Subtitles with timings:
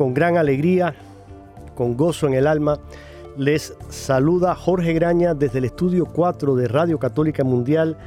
[0.00, 0.94] Con gran alegría,
[1.74, 2.78] con gozo en el alma,
[3.36, 7.98] les saluda Jorge Graña desde el estudio 4 de Radio Católica Mundial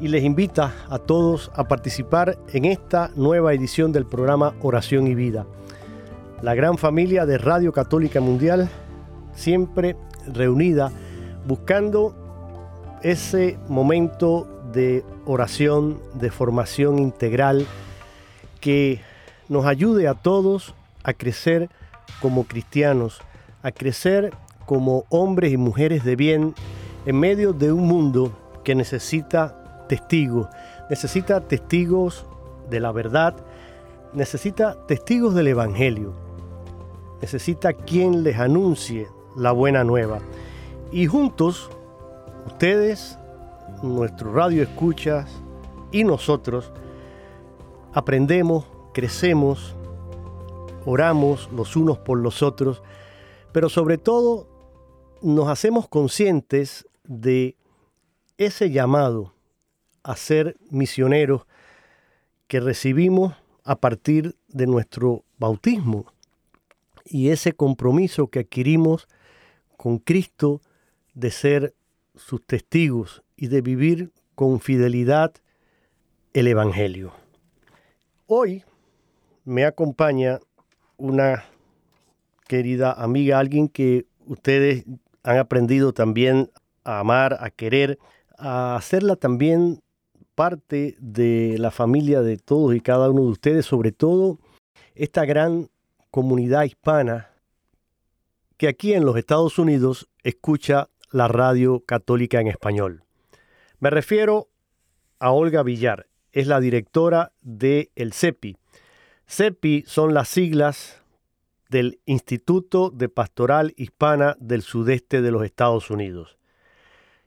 [0.00, 5.14] y les invita a todos a participar en esta nueva edición del programa Oración y
[5.14, 5.44] Vida.
[6.40, 8.70] La gran familia de Radio Católica Mundial,
[9.34, 9.94] siempre
[10.32, 10.90] reunida,
[11.46, 12.14] buscando
[13.02, 17.66] ese momento de oración, de formación integral,
[18.58, 19.02] que
[19.50, 20.74] nos ayude a todos
[21.06, 21.70] a crecer
[22.20, 23.20] como cristianos,
[23.62, 24.34] a crecer
[24.66, 26.52] como hombres y mujeres de bien
[27.06, 30.48] en medio de un mundo que necesita testigos,
[30.90, 32.26] necesita testigos
[32.68, 33.36] de la verdad,
[34.14, 36.12] necesita testigos del Evangelio,
[37.20, 39.06] necesita quien les anuncie
[39.36, 40.18] la buena nueva.
[40.90, 41.70] Y juntos,
[42.46, 43.16] ustedes,
[43.80, 45.30] nuestro radio escuchas
[45.92, 46.72] y nosotros,
[47.94, 49.75] aprendemos, crecemos,
[50.86, 52.82] oramos los unos por los otros,
[53.52, 54.48] pero sobre todo
[55.20, 57.56] nos hacemos conscientes de
[58.38, 59.34] ese llamado
[60.02, 61.46] a ser misioneros
[62.46, 66.06] que recibimos a partir de nuestro bautismo
[67.04, 69.08] y ese compromiso que adquirimos
[69.76, 70.60] con Cristo
[71.14, 71.74] de ser
[72.14, 75.34] sus testigos y de vivir con fidelidad
[76.32, 77.12] el Evangelio.
[78.26, 78.64] Hoy
[79.44, 80.40] me acompaña
[80.96, 81.44] una
[82.46, 84.84] querida amiga, alguien que ustedes
[85.22, 86.50] han aprendido también
[86.84, 87.98] a amar, a querer,
[88.38, 89.82] a hacerla también
[90.34, 94.38] parte de la familia de todos y cada uno de ustedes, sobre todo
[94.94, 95.68] esta gran
[96.10, 97.30] comunidad hispana
[98.56, 103.04] que aquí en los Estados Unidos escucha la radio católica en español.
[103.80, 104.48] Me refiero
[105.18, 108.56] a Olga Villar, es la directora de el CEPI,
[109.28, 111.02] CEPI son las siglas
[111.68, 116.38] del Instituto de Pastoral Hispana del Sudeste de los Estados Unidos.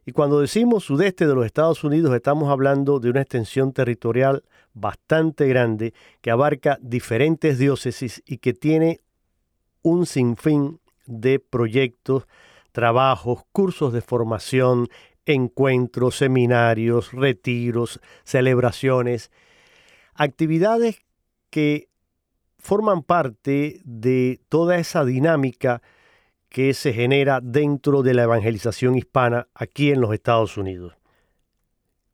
[0.06, 4.44] Y cuando decimos sudeste de los Estados Unidos estamos hablando de una extensión territorial
[4.74, 9.02] bastante grande que abarca diferentes diócesis y que tiene
[9.82, 12.28] un sinfín de proyectos,
[12.72, 14.88] trabajos, cursos de formación,
[15.26, 19.32] encuentros, seminarios, retiros, celebraciones,
[20.16, 21.04] actividades
[21.50, 21.89] que
[22.60, 25.82] forman parte de toda esa dinámica
[26.50, 30.96] que se genera dentro de la evangelización hispana aquí en los Estados Unidos.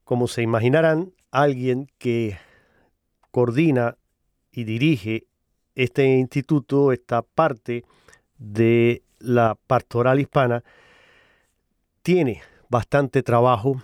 [0.04, 2.38] Como se imaginarán, alguien que
[3.32, 3.98] coordina
[4.52, 5.28] y dirige
[5.74, 7.84] este instituto, esta parte
[8.38, 10.64] de la pastoral hispana,
[12.02, 13.82] tiene bastante trabajo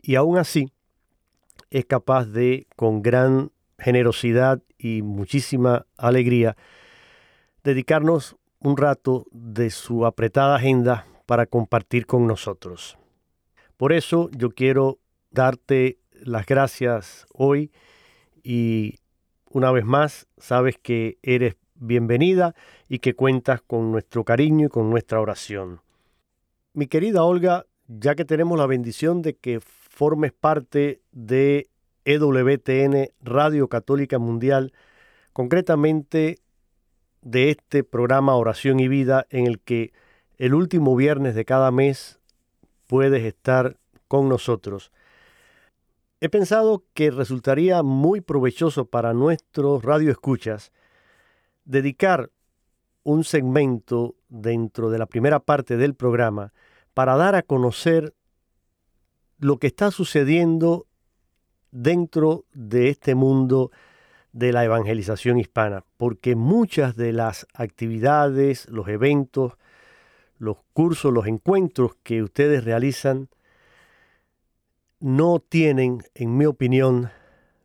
[0.00, 0.72] y aún así
[1.70, 6.56] es capaz de, con gran generosidad y muchísima alegría
[7.64, 12.96] dedicarnos un rato de su apretada agenda para compartir con nosotros.
[13.76, 14.98] Por eso yo quiero
[15.30, 17.70] darte las gracias hoy
[18.42, 18.96] y
[19.50, 22.54] una vez más sabes que eres bienvenida
[22.88, 25.80] y que cuentas con nuestro cariño y con nuestra oración.
[26.72, 31.68] Mi querida Olga, ya que tenemos la bendición de que formes parte de
[32.04, 34.72] EWTN Radio Católica Mundial,
[35.32, 36.38] concretamente
[37.22, 39.92] de este programa Oración y Vida en el que
[40.36, 42.18] el último viernes de cada mes
[42.86, 43.76] puedes estar
[44.08, 44.92] con nosotros.
[46.20, 50.72] He pensado que resultaría muy provechoso para nuestros radioescuchas
[51.64, 52.30] dedicar
[53.04, 56.52] un segmento dentro de la primera parte del programa
[56.94, 58.14] para dar a conocer
[59.38, 60.87] lo que está sucediendo
[61.70, 63.70] dentro de este mundo
[64.32, 69.54] de la evangelización hispana, porque muchas de las actividades, los eventos,
[70.38, 73.28] los cursos, los encuentros que ustedes realizan
[75.00, 77.10] no tienen, en mi opinión,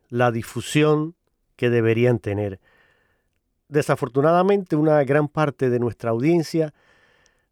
[0.08, 1.14] la difusión
[1.56, 2.60] que deberían tener.
[3.68, 6.74] Desafortunadamente, una gran parte de nuestra audiencia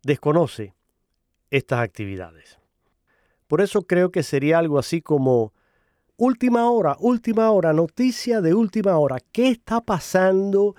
[0.03, 0.75] desconoce
[1.51, 2.59] estas actividades.
[3.47, 5.53] Por eso creo que sería algo así como
[6.17, 9.19] última hora, última hora, noticia de última hora.
[9.33, 10.75] ¿Qué está pasando?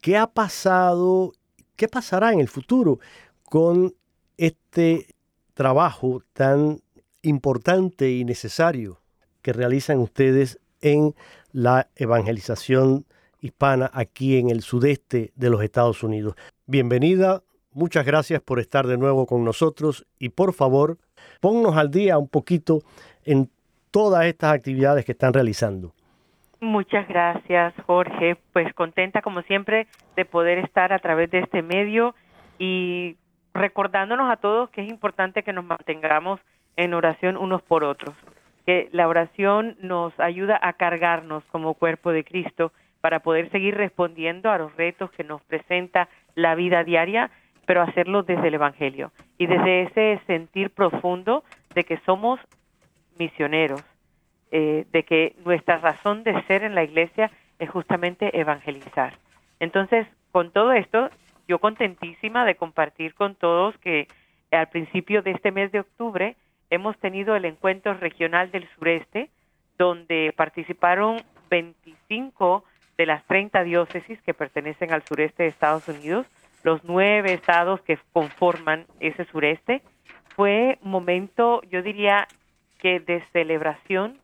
[0.00, 1.32] ¿Qué ha pasado?
[1.76, 2.98] ¿Qué pasará en el futuro
[3.44, 3.94] con
[4.36, 5.14] este
[5.54, 6.80] trabajo tan
[7.22, 9.00] importante y necesario
[9.42, 11.14] que realizan ustedes en
[11.52, 13.06] la evangelización
[13.40, 16.34] hispana aquí en el sudeste de los Estados Unidos.
[16.66, 17.42] Bienvenida,
[17.72, 20.98] muchas gracias por estar de nuevo con nosotros y por favor,
[21.40, 22.82] ponnos al día un poquito
[23.24, 23.50] en
[23.96, 25.94] todas estas actividades que están realizando.
[26.60, 28.36] Muchas gracias, Jorge.
[28.52, 32.14] Pues contenta como siempre de poder estar a través de este medio
[32.58, 33.16] y
[33.54, 36.40] recordándonos a todos que es importante que nos mantengamos
[36.76, 38.14] en oración unos por otros,
[38.66, 44.50] que la oración nos ayuda a cargarnos como cuerpo de Cristo para poder seguir respondiendo
[44.50, 47.30] a los retos que nos presenta la vida diaria,
[47.64, 51.44] pero hacerlo desde el Evangelio y desde ese sentir profundo
[51.74, 52.38] de que somos
[53.18, 53.82] misioneros,
[54.50, 59.18] eh, de que nuestra razón de ser en la iglesia es justamente evangelizar.
[59.60, 61.10] Entonces, con todo esto,
[61.48, 64.08] yo contentísima de compartir con todos que
[64.50, 66.36] al principio de este mes de octubre
[66.70, 69.30] hemos tenido el encuentro regional del sureste,
[69.78, 72.64] donde participaron 25
[72.96, 76.26] de las 30 diócesis que pertenecen al sureste de Estados Unidos,
[76.62, 79.82] los nueve estados que conforman ese sureste.
[80.34, 82.26] Fue momento, yo diría
[82.78, 84.18] que de celebración,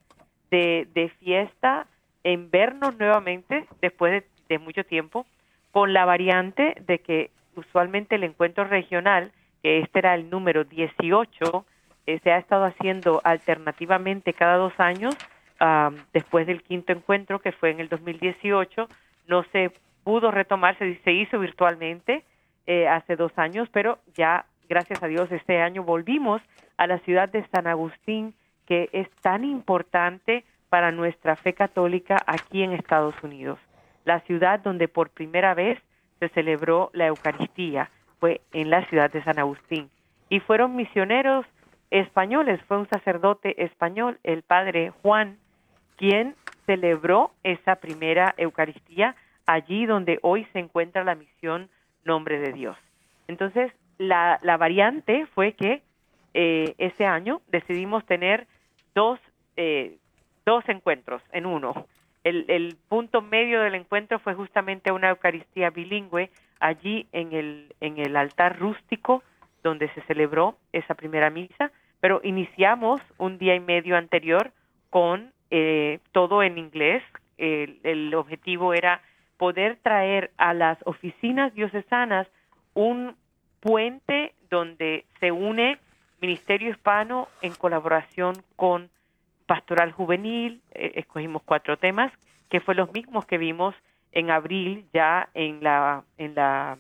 [0.50, 1.86] de, de fiesta,
[2.24, 5.26] en vernos nuevamente después de mucho tiempo,
[5.70, 9.32] con la variante de que usualmente el encuentro regional,
[9.62, 11.64] que este era el número 18,
[12.06, 15.16] eh, se ha estado haciendo alternativamente cada dos años,
[16.12, 18.88] después del quinto encuentro que fue en el 2018,
[19.28, 19.70] no se
[20.02, 22.24] pudo retomar, se, se hizo virtualmente
[22.66, 26.42] eh, hace dos años, pero ya, gracias a Dios, este año volvimos
[26.78, 28.34] a la ciudad de San Agustín,
[28.72, 33.58] que es tan importante para nuestra fe católica aquí en Estados Unidos
[34.06, 35.78] la ciudad donde por primera vez
[36.20, 39.90] se celebró la Eucaristía, fue en la ciudad de San Agustín.
[40.30, 41.44] Y fueron misioneros
[41.90, 45.36] españoles, fue un sacerdote español, el padre Juan,
[45.96, 46.34] quien
[46.64, 51.68] celebró esa primera Eucaristía allí donde hoy se encuentra la misión
[52.04, 52.76] Nombre de Dios.
[53.28, 55.82] Entonces, la, la variante fue que
[56.34, 58.46] eh, ese año decidimos tener
[58.94, 59.18] dos,
[59.56, 59.98] eh,
[60.44, 61.86] dos encuentros en uno
[62.24, 66.30] el, el, punto medio del encuentro fue justamente una Eucaristía bilingüe
[66.60, 69.22] allí en el, en el altar rústico
[69.62, 71.70] donde se celebró esa primera misa,
[72.00, 74.52] pero iniciamos un día y medio anterior
[74.90, 77.02] con eh, todo en inglés.
[77.38, 79.02] El, el objetivo era
[79.36, 82.28] poder traer a las oficinas diocesanas
[82.74, 83.16] un
[83.60, 85.78] puente donde se une
[86.22, 88.88] Ministerio Hispano en colaboración con
[89.46, 92.12] pastoral juvenil, eh, escogimos cuatro temas,
[92.48, 93.74] que fue los mismos que vimos
[94.12, 96.78] en abril ya en la, en la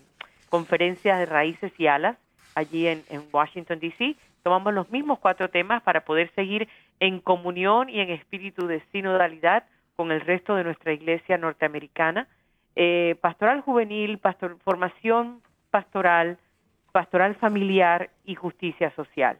[0.48, 2.16] conferencia de raíces y alas,
[2.54, 4.14] allí en, en Washington, D.C.
[4.44, 6.68] Tomamos los mismos cuatro temas para poder seguir
[7.00, 9.64] en comunión y en espíritu de sinodalidad
[9.96, 12.28] con el resto de nuestra iglesia norteamericana.
[12.76, 16.38] Eh, pastoral juvenil, pastor, formación pastoral,
[16.92, 19.38] pastoral familiar y justicia social.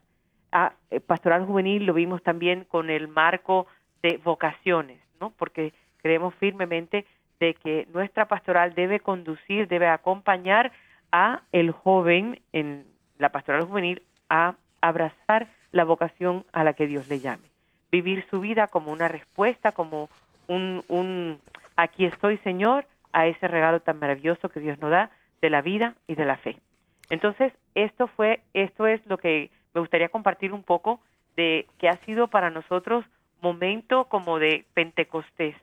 [0.91, 3.67] Eh, pastoral juvenil lo vimos también con el marco
[4.03, 5.31] de vocaciones, ¿no?
[5.31, 7.07] Porque creemos firmemente
[7.41, 10.73] de que nuestra pastoral debe conducir, debe acompañar
[11.11, 12.87] a el joven en
[13.19, 17.51] la pastoral juvenil a abrazar la vocación a la que Dios le llame.
[17.91, 20.09] Vivir su vida como una respuesta, como
[20.49, 21.39] un, un
[21.77, 25.95] aquí estoy Señor, a ese regalo tan maravilloso que Dios nos da de la vida
[26.07, 26.57] y de la fe.
[27.11, 31.01] Entonces, esto fue, esto es lo que me gustaría compartir un poco
[31.37, 33.05] de que ha sido para nosotros
[33.41, 35.57] momento como de Pentecostés,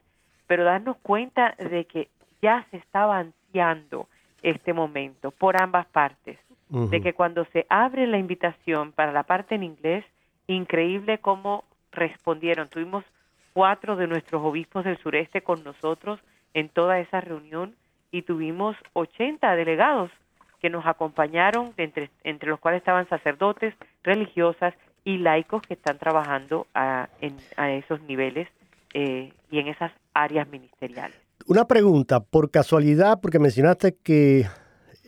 [0.46, 2.08] pero darnos cuenta de que
[2.42, 4.08] ya se estaba ansiando
[4.42, 9.56] este momento por ambas partes, de que cuando se abre la invitación para la parte
[9.56, 10.04] en inglés,
[10.46, 12.68] increíble cómo respondieron.
[12.68, 13.04] Tuvimos
[13.52, 16.20] cuatro de nuestros obispos del sureste con nosotros
[16.54, 17.74] en toda esa reunión
[18.12, 20.10] y tuvimos 80 delegados
[20.60, 24.74] que nos acompañaron, entre, entre los cuales estaban sacerdotes, religiosas
[25.04, 28.48] y laicos que están trabajando a, en, a esos niveles
[28.94, 31.16] eh, y en esas áreas ministeriales.
[31.46, 34.46] Una pregunta, por casualidad, porque mencionaste que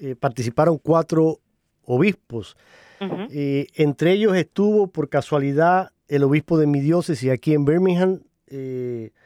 [0.01, 1.39] eh, participaron cuatro
[1.85, 2.57] obispos.
[3.31, 8.21] Eh, entre ellos estuvo por casualidad el obispo de mi diócesis aquí en Birmingham.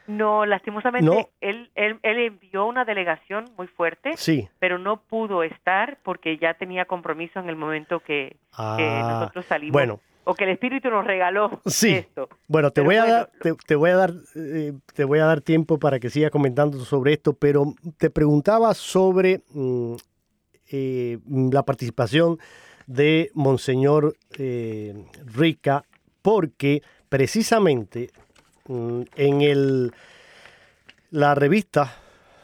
[0.07, 4.49] No, lastimosamente, Él, él, envió una delegación muy fuerte, sí.
[4.59, 9.73] pero no pudo estar porque ya tenía compromiso en el momento que, ah, nosotros salimos.
[9.73, 11.93] Bueno, o que el espíritu nos regaló sí.
[11.93, 12.29] esto.
[12.49, 13.31] Bueno, te voy a dar,
[13.67, 17.13] te, voy a dar, eh, te voy a dar tiempo para que sigas comentando sobre
[17.13, 19.95] esto, pero te preguntaba sobre mm,
[20.73, 21.19] eh,
[21.53, 22.39] la participación
[22.89, 24.95] de Monseñor eh,
[25.27, 25.85] Rica,
[26.23, 28.11] porque precisamente
[28.69, 29.93] en el
[31.11, 31.97] la revista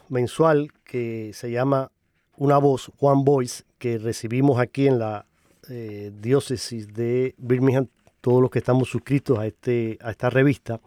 [0.09, 1.91] mensual que se llama
[2.37, 5.25] Una Voz, One Voice, que recibimos aquí en la
[5.69, 7.87] eh, diócesis de Birmingham,
[8.21, 10.79] todos los que estamos suscritos a, este, a esta revista.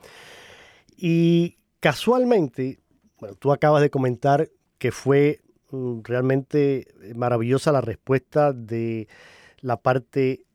[0.96, 2.80] Y casualmente,
[3.20, 5.40] bueno, tú acabas de comentar que fue
[5.70, 9.06] mm, realmente maravillosa la respuesta de
[9.60, 10.45] la parte,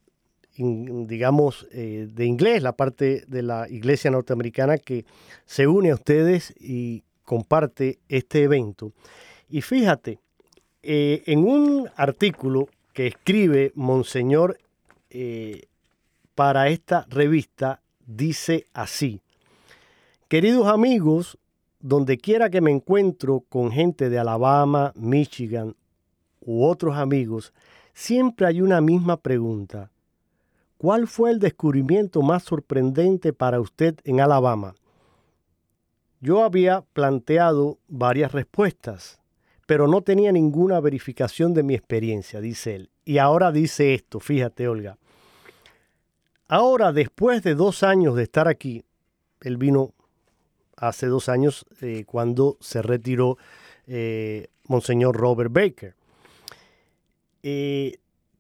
[0.58, 5.06] digamos, eh, de inglés, la parte de la iglesia norteamericana que
[5.46, 8.92] se une a ustedes y comparte este evento.
[9.50, 10.20] Y fíjate,
[10.84, 14.58] eh, en un artículo que escribe Monseñor
[15.10, 15.68] eh,
[16.36, 19.22] para esta revista dice así,
[20.28, 21.38] queridos amigos,
[21.80, 25.76] donde quiera que me encuentro con gente de Alabama, Michigan
[26.42, 27.54] u otros amigos,
[27.94, 29.92] siempre hay una misma pregunta.
[30.82, 34.74] ¿Cuál fue el descubrimiento más sorprendente para usted en Alabama?
[36.20, 39.22] Yo había planteado varias respuestas
[39.72, 42.90] pero no tenía ninguna verificación de mi experiencia, dice él.
[43.06, 44.98] Y ahora dice esto, fíjate Olga.
[46.50, 48.84] Ahora, después de dos años de estar aquí,
[49.40, 49.94] él vino
[50.76, 53.38] hace dos años eh, cuando se retiró
[53.88, 55.96] eh, Monseñor Robert Baker.
[57.42, 57.98] Eh,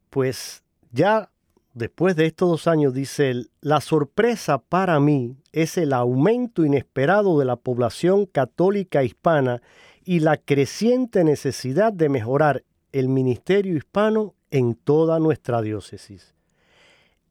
[0.10, 1.31] pues ya
[1.74, 7.40] después de estos dos años, dice él, la sorpresa para mí es el aumento inesperado
[7.40, 9.62] de la población católica hispana
[10.04, 16.34] y la creciente necesidad de mejorar el ministerio hispano en toda nuestra diócesis.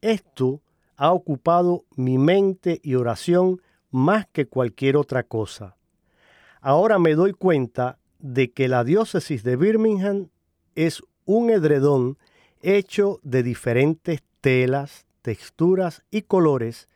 [0.01, 0.61] Esto
[0.97, 5.75] ha ocupado mi mente y oración más que cualquier otra cosa.
[6.61, 10.29] Ahora me doy cuenta de que la diócesis de Birmingham
[10.75, 12.17] es un edredón
[12.61, 16.89] hecho de diferentes telas, texturas y colores,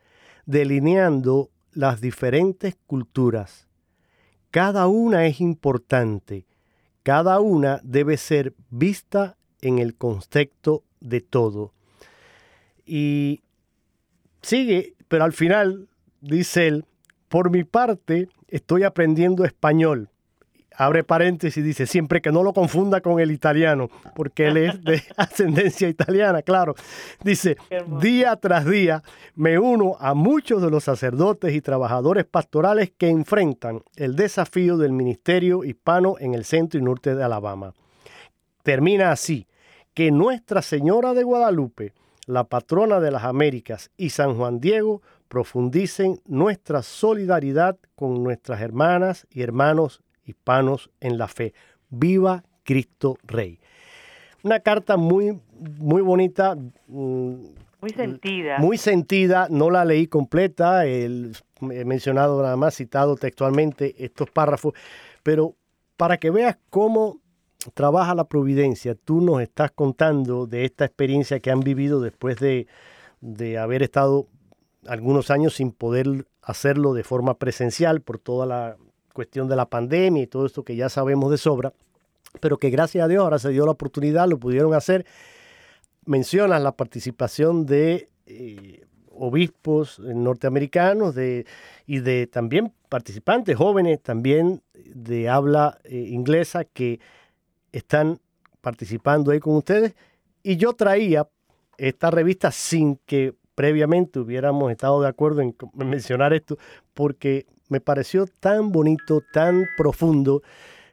[0.45, 3.67] delineando las diferentes culturas,
[4.51, 6.45] cada una es importante,
[7.03, 11.73] cada una debe ser vista en el contexto de todo.
[12.85, 13.41] Y
[14.41, 15.89] sigue, pero al final
[16.21, 16.85] dice él,
[17.27, 20.09] por mi parte estoy aprendiendo español
[20.77, 25.03] abre paréntesis, dice, siempre que no lo confunda con el italiano, porque él es de
[25.17, 26.75] ascendencia italiana, claro.
[27.23, 27.57] Dice,
[28.01, 29.03] día tras día
[29.35, 34.91] me uno a muchos de los sacerdotes y trabajadores pastorales que enfrentan el desafío del
[34.91, 37.73] ministerio hispano en el centro y norte de Alabama.
[38.63, 39.47] Termina así,
[39.93, 41.93] que Nuestra Señora de Guadalupe,
[42.27, 49.27] la patrona de las Américas, y San Juan Diego profundicen nuestra solidaridad con nuestras hermanas
[49.29, 51.53] y hermanos hispanos en la fe.
[51.89, 53.59] Viva Cristo Rey.
[54.43, 55.39] Una carta muy,
[55.79, 56.55] muy bonita.
[56.87, 57.35] Mm,
[57.81, 58.57] muy sentida.
[58.59, 61.31] Muy sentida, no la leí completa, he
[61.85, 64.73] mencionado nada más, citado textualmente estos párrafos,
[65.23, 65.55] pero
[65.97, 67.21] para que veas cómo
[67.73, 72.67] trabaja la providencia, tú nos estás contando de esta experiencia que han vivido después de,
[73.21, 74.27] de haber estado
[74.87, 78.77] algunos años sin poder hacerlo de forma presencial por toda la
[79.15, 81.73] cuestión de la pandemia y todo esto que ya sabemos de sobra,
[82.41, 85.05] pero que gracias a Dios ahora se dio la oportunidad, lo pudieron hacer.
[86.05, 91.45] Mencionas la participación de eh, obispos norteamericanos de,
[91.87, 96.99] y de también participantes jóvenes, también de habla eh, inglesa, que
[97.71, 98.19] están
[98.59, 99.95] participando ahí con ustedes.
[100.43, 101.27] Y yo traía
[101.77, 106.57] esta revista sin que previamente hubiéramos estado de acuerdo en, mencionar esto,
[106.93, 110.41] porque me pareció tan bonito, tan profundo,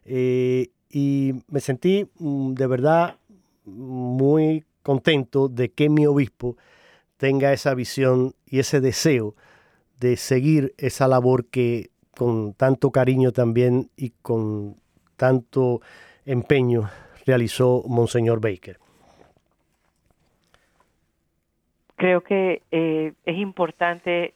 [0.05, 3.17] eh, y me sentí mm, de verdad
[3.65, 6.57] muy contento de que mi obispo
[7.17, 9.35] tenga esa visión y ese deseo
[10.01, 14.77] de seguir esa labor que con tanto cariño también y con
[15.17, 15.81] tanto
[16.27, 16.91] empeño
[17.25, 18.79] realizó Monseñor Baker.
[21.97, 24.35] Creo que eh, es importante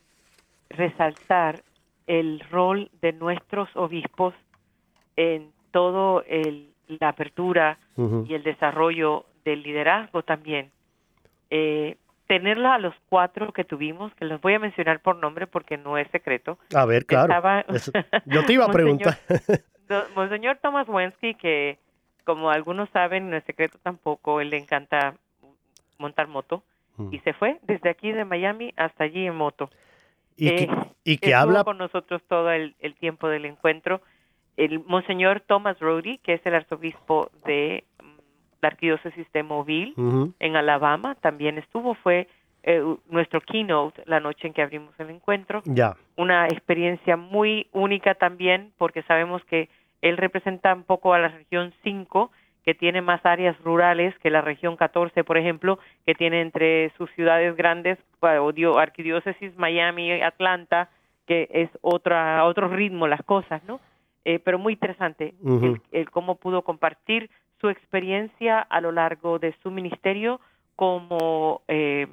[0.70, 1.64] resaltar
[2.06, 4.34] el rol de nuestros obispos
[5.16, 10.70] en todo el, la apertura y el desarrollo del liderazgo también.
[11.50, 11.96] Eh,
[12.26, 15.96] tenerla a los cuatro que tuvimos, que los voy a mencionar por nombre porque no
[15.96, 16.58] es secreto.
[16.75, 17.64] A ver, claro.
[18.26, 19.18] yo te iba a preguntar.
[20.16, 21.78] Monseñor, Thomas Wensky, que
[22.25, 25.14] como algunos saben, no es secreto tampoco, él le encanta
[25.98, 26.64] montar moto
[26.96, 27.14] mm.
[27.14, 29.70] y se fue desde aquí de Miami hasta allí en moto.
[30.36, 30.68] Y que,
[31.04, 34.00] y que habla con nosotros todo el, tiempo del encuentro.
[34.56, 37.84] El Monseñor Thomas Rody, que es el arzobispo de
[38.60, 39.94] la arquidiócesis de Mobile,
[40.38, 42.28] en Alabama, también estuvo, fue
[42.62, 45.62] eh, nuestro keynote la noche en que abrimos el encuentro.
[45.64, 45.96] Ya.
[46.16, 49.68] Una experiencia muy única también, porque sabemos que
[50.02, 52.30] él representa un poco a la región 5,
[52.66, 57.08] que tiene más áreas rurales que la región 14, por ejemplo, que tiene entre sus
[57.12, 60.90] ciudades grandes, o arquidiócesis Miami, Atlanta,
[61.28, 63.80] que es otra otro ritmo las cosas, ¿no?
[64.25, 65.35] Eh, pero muy interesante
[65.92, 67.30] el, cómo pudo compartir
[67.61, 70.40] su experiencia a lo largo de su ministerio
[70.75, 72.08] como eh,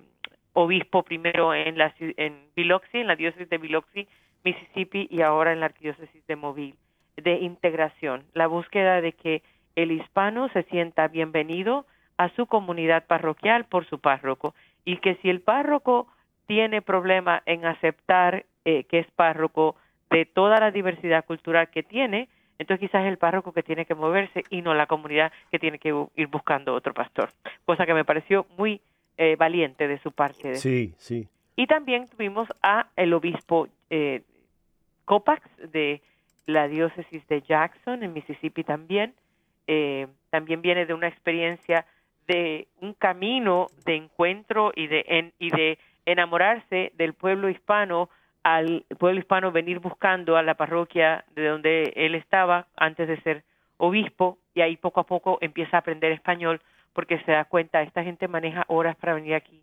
[0.53, 4.07] obispo primero en la en Biloxi, en la diócesis de Biloxi,
[4.43, 6.75] Mississippi y ahora en la arquidiócesis de Mobile,
[7.17, 9.41] de integración, la búsqueda de que
[9.75, 11.85] el hispano se sienta bienvenido
[12.17, 14.53] a su comunidad parroquial por su párroco
[14.85, 16.07] y que si el párroco
[16.45, 19.75] tiene problema en aceptar eh, que es párroco
[20.09, 23.95] de toda la diversidad cultural que tiene, entonces quizás es el párroco que tiene que
[23.95, 27.31] moverse y no la comunidad que tiene que ir buscando otro pastor,
[27.65, 28.81] cosa que me pareció muy
[29.17, 30.55] eh, valiente de su parte.
[30.55, 31.27] Sí, sí.
[31.55, 34.21] Y también tuvimos a el obispo eh,
[35.05, 36.01] Copax de
[36.45, 39.13] la diócesis de Jackson en Mississippi también.
[39.67, 41.85] Eh, también viene de una experiencia
[42.27, 48.09] de un camino de encuentro y de y de enamorarse del pueblo hispano
[48.43, 53.43] al pueblo hispano venir buscando a la parroquia de donde él estaba antes de ser
[53.77, 56.61] obispo y ahí poco a poco empieza a aprender español
[56.93, 59.61] porque se da cuenta, esta gente maneja horas para venir aquí,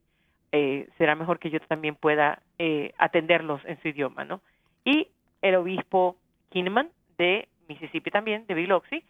[0.53, 4.41] eh, será mejor que yo también pueda eh, atenderlos en su idioma, ¿no?
[4.85, 5.09] Y
[5.43, 6.17] el obispo
[6.51, 9.05] Kinman de Mississippi también, de Biloxi,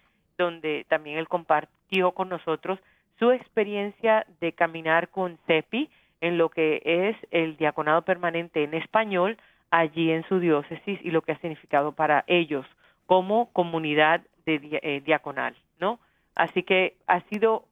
[0.45, 2.79] donde también él compartió con nosotros
[3.19, 9.37] su experiencia de caminar con CEPI en lo que es el diaconado permanente en español,
[9.71, 12.67] allí en su diócesis y lo que ha significado para ellos
[13.07, 15.99] como comunidad de, eh, diaconal, ¿no?
[16.35, 17.65] Así que ha sido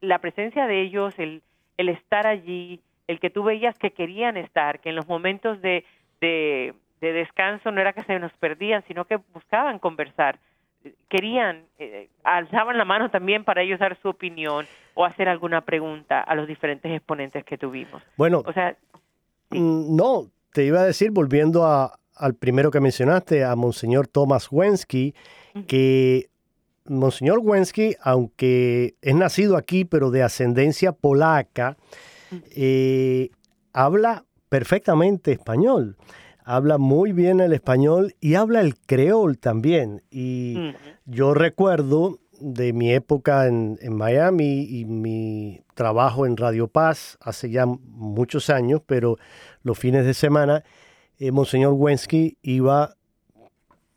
[0.00, 1.42] la presencia de ellos, el,
[1.76, 5.84] el estar allí, el que tú veías que querían estar, que en los momentos de,
[6.20, 10.38] de, descanso no era que se nos perdían, sino que buscaban conversar,
[11.08, 16.20] querían, eh, alzaban la mano también para ellos dar su opinión o hacer alguna pregunta
[16.20, 18.02] a los diferentes exponentes que tuvimos.
[18.16, 18.76] Bueno, o sea,
[19.50, 25.14] mm, no, te iba a decir, volviendo al primero que mencionaste, a Monseñor Thomas Wensky,
[25.66, 26.28] que
[26.86, 31.76] Monseñor Wensky, aunque es nacido aquí, pero de ascendencia polaca,
[32.54, 33.30] eh,
[33.72, 35.96] habla perfectamente español.
[36.48, 40.04] Habla muy bien el español y habla el creol también.
[40.12, 40.56] Y
[41.04, 47.66] yo recuerdo de mi época en, Miami y mi trabajo en Radio Paz hace ya
[47.66, 49.16] muchos años, pero
[49.64, 50.62] los fines de semana,
[51.18, 52.94] eh, Monseñor Wensky iba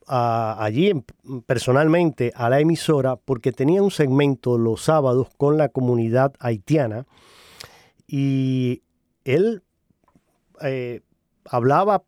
[0.07, 1.03] allí
[1.45, 7.05] personalmente a la emisora porque tenía un segmento los sábados con la comunidad haitiana
[8.07, 8.81] y
[9.23, 9.61] él
[10.63, 11.01] eh,
[11.45, 12.05] hablaba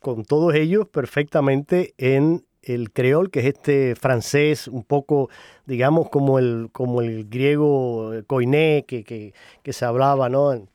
[0.00, 5.30] con todos ellos perfectamente en el creol, que es este francés un poco,
[5.66, 10.52] digamos, como el, como el griego coiné que, que, se hablaba ¿no?
[10.52, 10.68] en,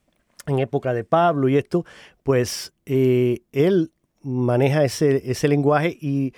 [0.59, 1.86] época de Pablo y esto,
[2.23, 6.33] pues eh, él maneja ese, ese lenguaje y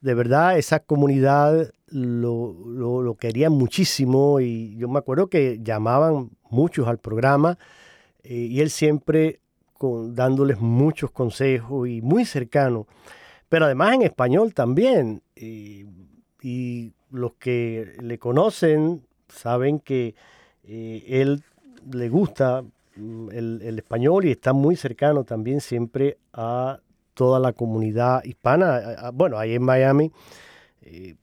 [0.00, 2.54] de verdad esa comunidad lo,
[3.02, 7.58] lo, quería muchísimo y yo me acuerdo que llamaban muchos al programa
[8.22, 9.40] eh, y él siempre
[9.80, 12.86] dándoles muchos consejos y muy cercano
[13.48, 15.22] pero además en español también.
[15.34, 15.86] Y,
[17.10, 20.14] los que le conocen saben que
[20.64, 21.42] eh, él
[21.90, 22.62] le gusta
[22.94, 26.78] mm, el, español y está muy cercano también siempre a
[27.14, 29.10] toda la comunidad hispana.
[29.12, 30.12] Bueno, ahí en Miami
[30.82, 31.16] eh,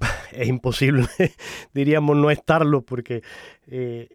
[0.32, 1.08] es imposible,
[1.74, 3.22] diríamos, no estarlo porque
[3.66, 4.08] eh,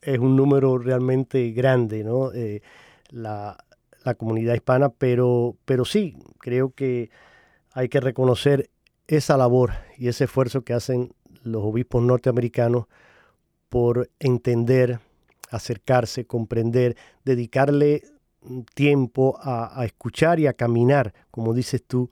[0.00, 2.30] es un número realmente grande, ¿no?
[3.10, 3.56] La,
[4.16, 7.10] comunidad hispana, pero, pero sí, creo que
[7.74, 8.70] hay que reconocer
[9.06, 12.86] esa labor y ese esfuerzo que hacen los obispos norteamericanos
[13.68, 15.00] por entender,
[15.50, 18.02] acercarse, comprender, dedicarle
[18.74, 22.10] tiempo a, escuchar y a caminar, como dices tú,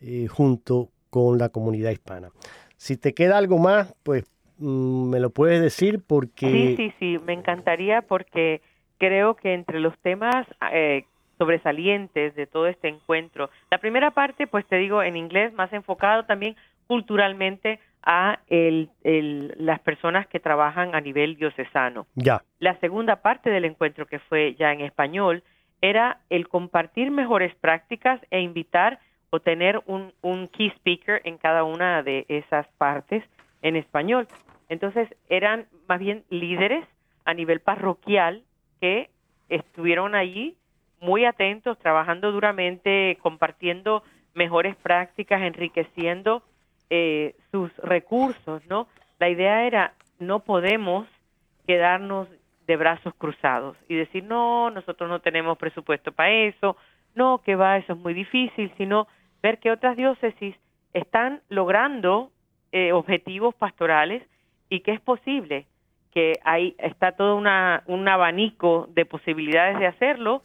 [0.00, 2.30] eh, junto con la comunidad hispana.
[2.76, 4.24] Si te queda algo más, pues
[4.58, 6.50] mm, me lo puedes decir porque...
[6.50, 8.60] Sí, sí, sí, me encantaría porque
[8.98, 11.04] creo que entre los temas eh,
[11.38, 16.24] sobresalientes de todo este encuentro, la primera parte, pues te digo en inglés, más enfocado
[16.24, 18.90] también culturalmente a el,
[19.56, 22.06] las personas que trabajan a nivel diocesano.
[22.14, 22.42] Ya.
[22.58, 25.42] La segunda parte del encuentro, que fue ya en español,
[25.80, 31.64] era el compartir mejores prácticas e invitar o tener un, un key speaker en cada
[31.64, 33.24] una de esas partes
[33.62, 34.28] en español.
[34.68, 36.86] Entonces eran más bien líderes
[37.24, 38.42] a nivel parroquial
[38.84, 39.08] que
[39.48, 40.58] estuvieron allí
[41.00, 44.02] muy atentos, trabajando duramente, compartiendo
[44.34, 46.42] mejores prácticas, enriqueciendo
[46.90, 48.86] eh, sus recursos, ¿no?
[49.18, 51.08] La idea era, no podemos
[51.66, 52.28] quedarnos
[52.66, 56.76] de brazos cruzados y decir, no, nosotros no tenemos presupuesto para eso,
[57.14, 59.08] no, que va, eso es muy difícil, sino
[59.42, 60.56] ver que otras diócesis
[60.92, 62.32] están logrando
[62.70, 64.22] eh, objetivos pastorales
[64.68, 65.64] y que es posible,
[66.14, 70.42] que ahí está todo una, un abanico de posibilidades de hacerlo,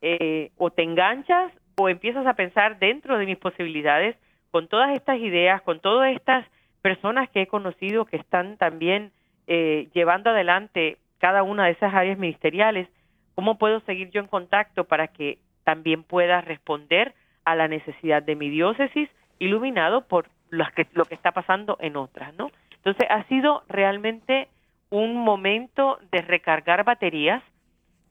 [0.00, 4.16] eh, o te enganchas o empiezas a pensar dentro de mis posibilidades
[4.50, 6.44] con todas estas ideas, con todas estas
[6.82, 9.12] personas que he conocido que están también
[9.46, 12.88] eh, llevando adelante cada una de esas áreas ministeriales,
[13.36, 18.34] ¿cómo puedo seguir yo en contacto para que también pueda responder a la necesidad de
[18.34, 19.08] mi diócesis,
[19.38, 22.50] iluminado por lo que, lo que está pasando en otras, ¿no?
[22.76, 24.48] Entonces ha sido realmente
[24.92, 27.42] un momento de recargar baterías.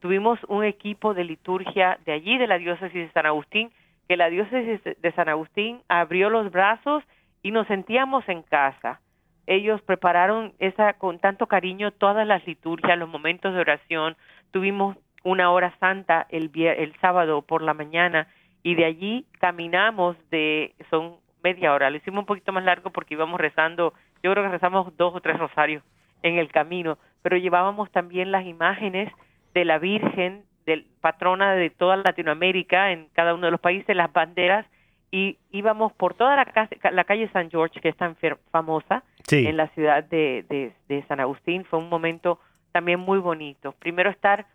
[0.00, 3.70] Tuvimos un equipo de liturgia de allí, de la diócesis de San Agustín,
[4.08, 7.04] que la diócesis de San Agustín abrió los brazos
[7.40, 9.00] y nos sentíamos en casa.
[9.46, 14.16] Ellos prepararon esa con tanto cariño todas las liturgias, los momentos de oración.
[14.50, 18.26] Tuvimos una hora santa el, el sábado por la mañana
[18.64, 21.14] y de allí caminamos de son
[21.44, 21.90] media hora.
[21.90, 23.94] Lo hicimos un poquito más largo porque íbamos rezando.
[24.24, 25.84] Yo creo que rezamos dos o tres rosarios
[26.22, 29.12] en el camino, pero llevábamos también las imágenes
[29.54, 34.12] de la Virgen del patrona de toda Latinoamérica en cada uno de los países, las
[34.12, 34.66] banderas,
[35.10, 38.16] y íbamos por toda la, la calle San George, que es tan
[38.50, 41.64] famosa, en la ciudad de, de, San Agustín.
[41.64, 42.38] Fue un momento
[42.72, 43.72] también muy bonito.
[43.78, 44.46] Primero estar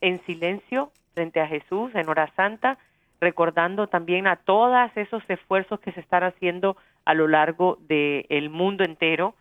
[0.00, 2.78] en silencio frente a Jesús en hora santa,
[3.20, 8.84] recordando también a todos esos esfuerzos que se están haciendo a lo largo del mundo
[8.84, 9.34] entero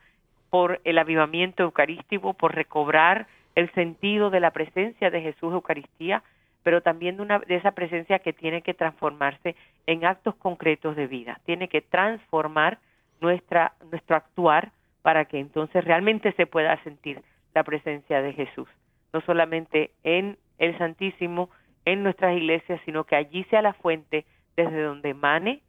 [0.54, 6.22] por el avivamiento eucarístico, por recobrar el sentido de la presencia de Jesús Eucaristía,
[6.62, 9.56] pero también de, una, de esa presencia que tiene que transformarse
[9.88, 12.78] en actos concretos de vida, tiene que transformar
[13.20, 17.24] nuestra, nuestro actuar para que entonces realmente se pueda sentir
[17.56, 18.68] la presencia de Jesús,
[19.12, 21.50] no solamente en el Santísimo,
[21.84, 24.24] en nuestras iglesias, sino que allí sea la fuente
[24.56, 25.62] desde donde emane,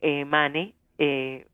[0.00, 1.46] emane eh,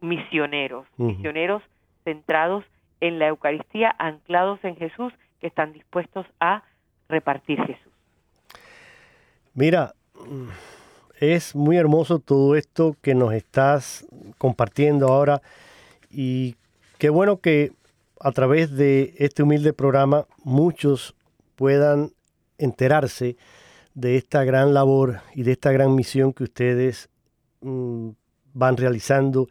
[0.00, 1.62] misioneros, misioneros
[2.04, 2.64] centrados
[3.00, 6.62] en la Eucaristía, anclados en Jesús que están dispuestos a
[7.08, 7.92] repartir Jesús.
[9.54, 9.94] Mira,
[11.20, 14.06] es muy hermoso todo esto que nos estás
[14.38, 15.42] compartiendo ahora
[16.10, 16.56] y
[16.98, 17.72] qué bueno que
[18.20, 21.14] a través de este humilde programa muchos
[21.56, 22.10] puedan
[22.58, 23.36] enterarse
[23.94, 27.08] de esta gran labor y de esta gran misión que ustedes
[27.60, 28.10] mm,
[28.54, 29.48] van realizando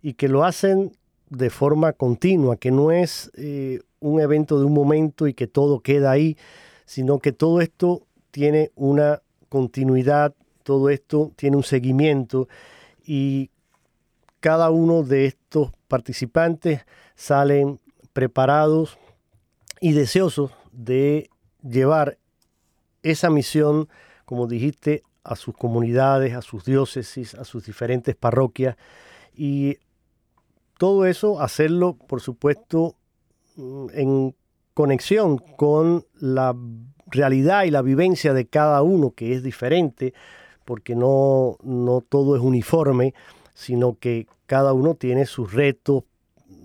[0.00, 0.92] y que lo hacen
[1.32, 5.80] de forma continua, que no es eh, un evento de un momento y que todo
[5.80, 6.36] queda ahí,
[6.84, 12.48] sino que todo esto tiene una continuidad, todo esto tiene un seguimiento
[13.06, 13.50] y
[14.40, 17.80] cada uno de estos participantes salen
[18.12, 18.98] preparados
[19.80, 21.30] y deseosos de
[21.62, 22.18] llevar
[23.02, 23.88] esa misión,
[24.26, 28.76] como dijiste, a sus comunidades, a sus diócesis, a sus diferentes parroquias
[29.34, 29.78] y
[30.82, 32.96] todo eso hacerlo, por supuesto,
[33.56, 34.34] Mm, en
[34.72, 36.56] conexión con la
[37.06, 40.14] realidad y la vivencia de cada uno, que es diferente,
[40.64, 43.12] porque no, no todo es uniforme,
[43.52, 46.04] sino que cada uno tiene sus retos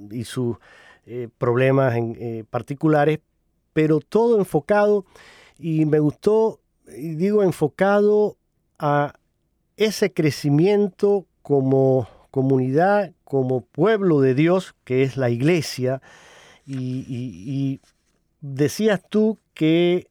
[0.10, 0.56] y sus
[1.06, 3.20] eh, problemas en, eh, particulares,
[3.74, 5.06] pero todo enfocado
[5.60, 8.38] y me gustó, y digo, enfocado
[8.80, 9.14] a
[9.76, 16.02] ese crecimiento como comunidad, como pueblo de Dios, que es la iglesia,
[16.66, 17.82] y,
[18.40, 20.08] decías tú que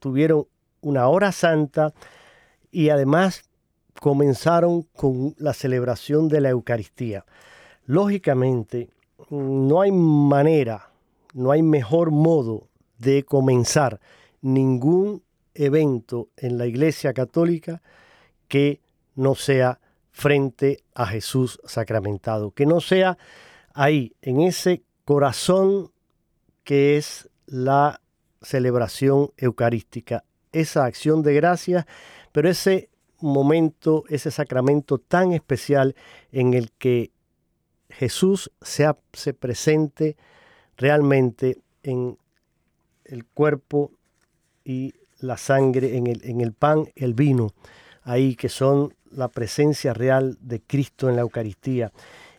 [0.00, 0.46] tuvieron
[0.80, 1.94] una hora santa
[2.72, 3.44] y además
[4.00, 7.24] comenzaron con la celebración de la Eucaristía.
[7.86, 8.90] Lógicamente,
[9.30, 10.90] no hay manera,
[11.34, 12.66] no hay mejor modo
[12.98, 14.00] de comenzar
[14.40, 15.22] ningún
[15.54, 17.82] evento en la Iglesia Católica
[18.48, 18.80] que
[19.14, 19.78] no sea
[20.18, 23.16] frente a Jesús sacramentado, que no sea
[23.72, 25.92] ahí, en ese corazón
[26.64, 28.00] que es la
[28.42, 31.86] celebración eucarística, esa acción de gracias,
[32.32, 35.94] pero ese momento, ese sacramento tan especial
[36.32, 37.12] en el que
[37.88, 40.16] Jesús se, se presente
[40.76, 42.18] realmente en
[43.04, 43.92] el cuerpo
[44.64, 47.52] y la sangre, en el, en el pan, el vino,
[48.02, 51.92] ahí que son la presencia real de Cristo en la Eucaristía.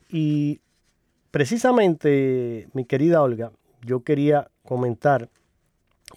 [0.09, 0.61] Y
[1.31, 3.51] precisamente, mi querida Olga,
[3.85, 5.29] yo quería comentar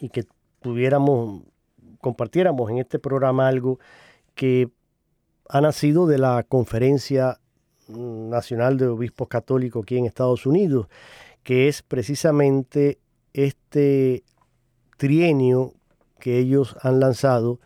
[0.00, 0.24] y que
[0.60, 1.42] tuviéramos,
[2.00, 3.78] compartiéramos en este programa algo
[4.34, 4.68] que
[5.48, 7.38] ha nacido de la Conferencia
[7.88, 10.86] Nacional de Obispos Católicos aquí en Estados Unidos,
[11.42, 12.98] que es precisamente
[13.34, 14.22] este
[14.96, 15.74] trienio
[16.18, 17.58] que ellos han lanzado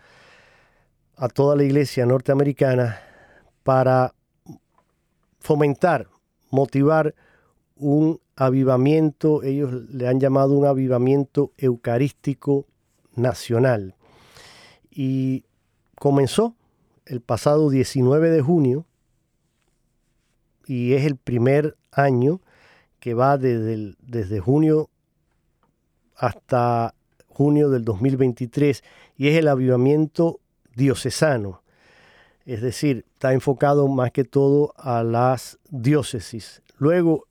[1.16, 3.00] a toda la iglesia norteamericana
[3.62, 4.14] para
[5.40, 6.08] fomentar,
[6.50, 7.14] motivar
[7.76, 12.66] un avivamiento, ellos le han llamado un avivamiento eucarístico
[13.14, 13.94] nacional.
[14.90, 15.44] Y
[15.98, 16.54] comenzó
[17.06, 18.86] el pasado 19 de junio
[20.66, 22.40] y es el primer año
[22.98, 24.90] que va desde, desde junio
[26.16, 26.94] hasta
[27.28, 28.82] junio del 2023
[29.16, 30.40] y es el avivamiento
[30.76, 31.62] diocesano.
[32.44, 36.62] Es decir, está enfocado más que todo a las diócesis.
[36.78, 37.26] Luego,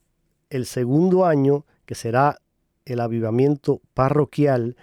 [0.49, 2.39] el segundo año, que será
[2.84, 4.75] el avivamiento parroquial,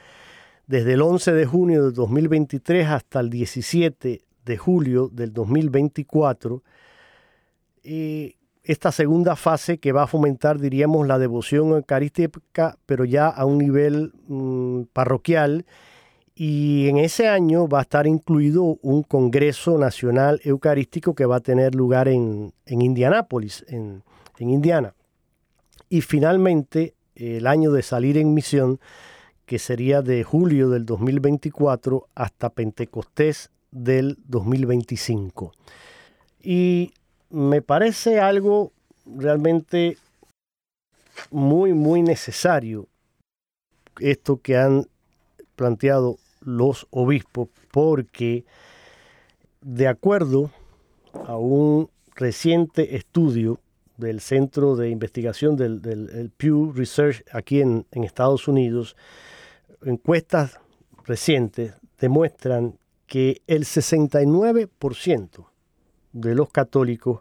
[0.67, 6.63] desde el 11 de junio del 2023 hasta el 17 de julio del 2024,
[7.85, 13.45] y esta segunda fase que va a fomentar, diríamos, la devoción eucarística, pero ya a
[13.45, 15.67] un nivel mm, parroquial.
[16.35, 21.41] Y en ese año va a estar incluido un Congreso Nacional Eucarístico que va a
[21.41, 24.03] tener lugar en, en Indianápolis, en,
[24.39, 24.95] en Indiana.
[25.91, 28.81] Y finalmente, el año de salir en misión,
[29.45, 35.53] que sería de julio del 2024 hasta Pentecostés del 2025.
[36.43, 36.93] Y
[37.29, 38.73] me parece algo
[39.05, 39.99] realmente
[41.31, 42.89] muy, muy necesario
[44.01, 44.87] esto que han
[45.63, 48.45] planteado los obispos, porque
[49.61, 50.51] de acuerdo
[51.25, 53.61] a un reciente estudio
[53.97, 58.97] del Centro de Investigación del, Pew Research aquí en, Estados Unidos,
[59.85, 60.59] encuestas
[61.05, 65.47] recientes demuestran que el 69%
[66.13, 67.21] de los católicos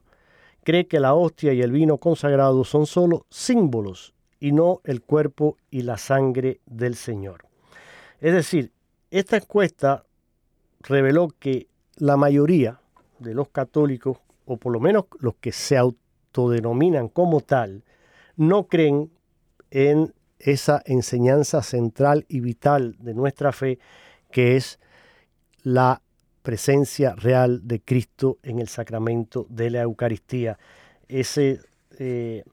[0.64, 5.58] cree que la hostia y el vino consagrado son solo símbolos y no el cuerpo
[5.70, 7.51] y la sangre del Señor.
[8.22, 8.72] Es decir,
[9.10, 10.06] esta encuesta
[10.80, 12.80] reveló que la mayoría
[13.20, 17.84] de los católicos, o por lo menos los que se autodenominan como tal,
[18.38, 19.12] no creen
[19.72, 23.80] en esa enseñanza central y vital de nuestra fe,
[24.32, 24.80] que es
[25.64, 26.02] la
[26.44, 30.60] presencia real de Cristo en el sacramento de la Eucaristía.
[31.08, 31.60] Ese
[31.98, 32.44] eh,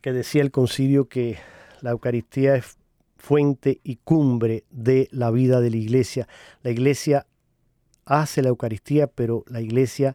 [0.00, 1.38] que decía el concilio que
[1.82, 2.78] la Eucaristía es
[3.26, 6.28] fuente y cumbre de la vida de la iglesia.
[6.62, 7.26] La iglesia
[8.04, 10.14] hace la Eucaristía, pero la iglesia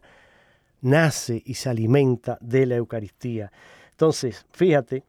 [0.80, 3.52] nace y se alimenta de la Eucaristía.
[3.90, 5.04] Entonces, fíjate,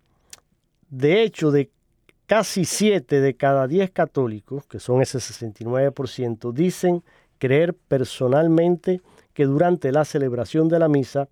[0.90, 1.72] de hecho, de
[2.26, 7.04] casi 7 de cada 10 católicos, que son ese 69%, dicen
[7.38, 9.00] creer personalmente
[9.34, 11.30] que durante la celebración de la misa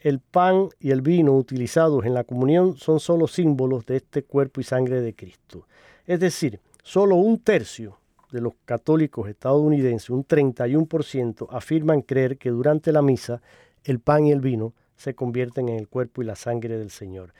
[0.00, 4.60] el pan y el vino utilizados en la comunión son solo símbolos de este cuerpo
[4.60, 5.68] y sangre de Cristo.
[6.06, 7.98] Es decir, solo un tercio
[8.30, 13.42] de los católicos estadounidenses, un 31%, afirman creer que durante la misa
[13.84, 17.34] el pan y el vino se convierten en el cuerpo y la sangre del Señor.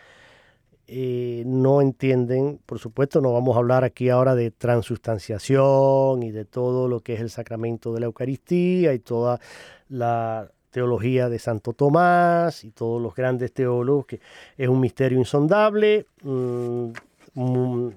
[0.86, 6.44] Eh, no entienden, por supuesto, no vamos a hablar aquí ahora de transustanciación y de
[6.44, 9.40] todo lo que es el sacramento de la Eucaristía y toda
[9.88, 14.20] la teología de Santo Tomás y todos los grandes teólogos, que
[14.58, 16.86] es un misterio insondable, mm,
[17.34, 17.90] mm,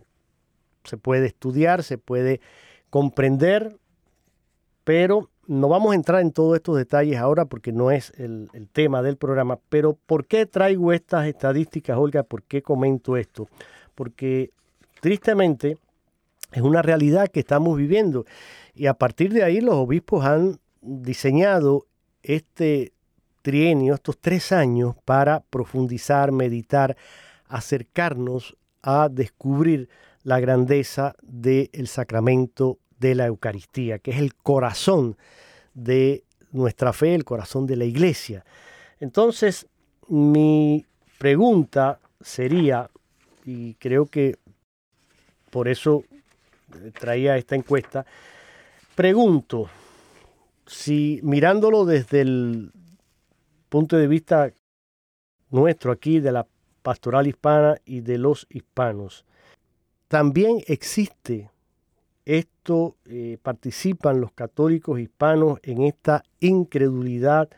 [0.85, 2.41] se puede estudiar, se puede
[2.89, 3.77] comprender,
[4.83, 9.01] pero no vamos a entrar en todos estos detalles ahora porque no es el, tema
[9.01, 12.23] del programa, pero ¿por qué traigo estas estadísticas, Olga?
[12.23, 13.47] ¿Por qué comento esto?
[13.93, 14.51] Porque
[15.01, 15.77] tristemente
[16.51, 18.25] es una realidad que estamos viviendo
[18.73, 21.85] y a partir de ahí los obispos han diseñado
[22.23, 22.93] este
[23.41, 26.97] trienio, estos tres años, para profundizar, meditar,
[27.47, 29.89] acercarnos a descubrir
[30.25, 35.17] la grandeza del sacramento de la Eucaristía, que es el corazón
[35.75, 38.43] de nuestra fe, el corazón de la iglesia.
[38.99, 39.67] Entonces,
[40.07, 40.83] mi
[41.19, 42.89] pregunta sería,
[43.45, 44.37] y creo que
[45.51, 46.03] por eso
[46.99, 48.03] traía esta encuesta,
[48.95, 49.69] pregunto
[50.65, 52.71] si mirándolo desde el
[53.69, 54.51] punto de vista
[55.51, 56.47] nuestro aquí de la
[56.81, 59.23] pastoral hispana y de los hispanos,
[60.07, 61.49] también existe
[62.25, 67.49] esto, eh, participan los católicos hispanos en esta incredulidad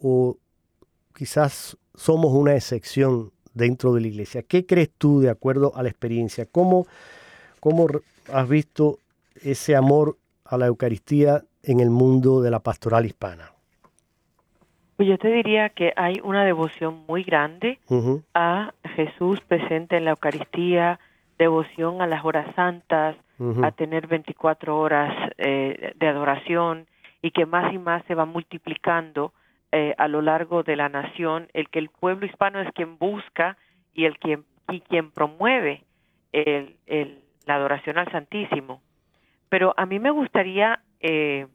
[0.00, 0.36] o
[1.14, 4.42] quizás somos una excepción dentro de la iglesia.
[4.42, 6.46] ¿Qué crees tú de acuerdo a la experiencia?
[6.46, 6.86] ¿Cómo,
[7.60, 7.86] cómo
[8.32, 8.98] has visto
[9.42, 13.52] ese amor a la Eucaristía en el mundo de la pastoral hispana?
[14.96, 17.78] Pues yo te diría que hay una devoción muy grande
[18.34, 20.98] a Jesús presente en la Eucaristía,
[21.38, 23.16] devoción a las horas santas,
[23.62, 26.88] a tener 24 horas eh, de adoración
[27.22, 29.32] y que más y más se va multiplicando
[29.70, 33.56] eh, a lo largo de la nación, el que el pueblo hispano es quien busca
[33.94, 35.84] y el quien y quien promueve
[36.32, 38.82] el, el, la adoración al Santísimo.
[39.48, 41.46] Pero a mí me gustaría eh,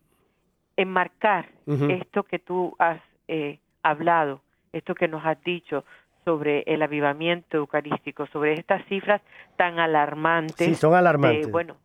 [0.78, 4.41] enmarcar esto que tú has eh, hablado,
[4.72, 5.86] esto que nos has dicho
[6.26, 9.22] sobre el avivamiento eucarístico, sobre estas cifras
[9.58, 10.68] tan alarmantes.
[10.68, 11.50] Sí, son alarmantes.
[11.50, 11.78] bueno,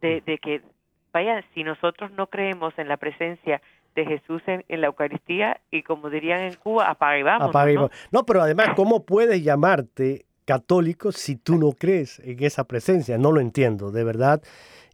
[0.00, 0.62] de, que,
[1.12, 3.62] vaya, si nosotros no creemos en la presencia
[3.94, 7.54] de Jesús en, la Eucaristía y como dirían en Cuba, apaga y vamos.
[7.54, 7.90] ¿no?
[8.10, 13.18] no, pero además, ¿cómo puedes llamarte católico si tú no crees en esa presencia?
[13.18, 14.42] No lo entiendo, de verdad.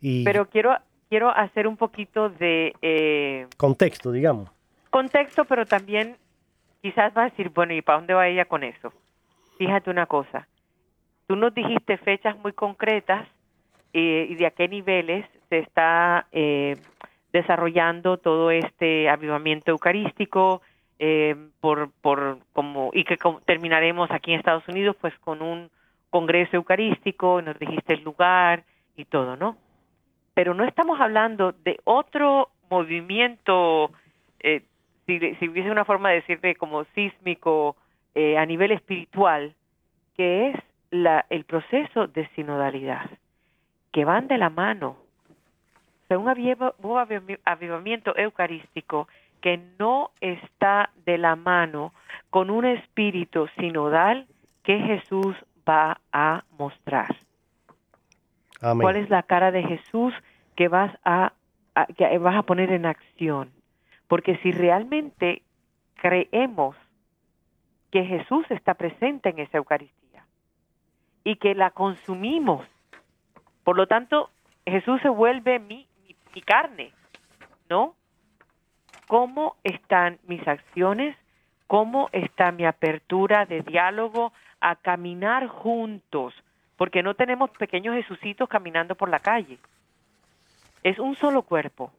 [0.00, 0.24] Y...
[0.24, 0.76] Pero quiero,
[1.09, 2.74] quiero hacer un poquito de...
[2.83, 4.50] Eh, contexto, digamos
[4.90, 6.16] contexto, pero también
[6.82, 8.92] quizás va a decir, bueno, ¿y para dónde va ella con eso?
[9.58, 10.48] Fíjate una cosa,
[11.26, 13.28] tú nos dijiste fechas muy concretas
[13.92, 16.76] eh, y de a qué niveles se está eh,
[17.32, 20.62] desarrollando todo este avivamiento eucarístico,
[21.02, 23.16] eh, por, por como y que
[23.46, 25.70] terminaremos aquí en Estados Unidos pues con un
[26.10, 28.64] congreso eucarístico, nos dijiste el lugar
[28.96, 29.56] y todo, ¿no?
[30.34, 33.90] Pero no estamos hablando de otro movimiento
[34.40, 34.62] eh,
[35.06, 37.76] si, hubiese una forma de decirte como sísmico
[38.14, 39.54] eh, a nivel espiritual,
[40.16, 40.56] que es
[40.90, 43.10] la, el proceso de sinodalidad,
[43.92, 44.96] que van de la mano.
[46.04, 46.28] O sea, un
[47.44, 49.08] avivamiento eucarístico
[49.40, 51.92] que no está de la mano
[52.30, 54.26] con un espíritu sinodal
[54.62, 55.34] que Jesús
[55.68, 57.16] va a mostrar.
[58.60, 60.12] ¿Cuál es la cara de Jesús
[60.54, 61.32] que vas a,
[61.96, 63.50] que vas a poner en acción?
[64.11, 65.44] Porque si realmente
[65.94, 66.75] creemos
[67.92, 70.27] que Jesús está presente en esa Eucaristía
[71.23, 72.66] y que la consumimos,
[73.62, 74.31] por lo tanto,
[74.66, 75.87] Jesús se vuelve mi,
[76.35, 76.92] mi, carne,
[77.68, 77.94] ¿no?
[79.07, 81.16] ¿Cómo están mis acciones?
[81.68, 86.35] ¿Cómo está mi apertura de diálogo a caminar juntos?
[86.77, 89.61] Porque no tenemos pequeños Jesucitos caminando por la calle.
[90.83, 91.92] Es un solo cuerpo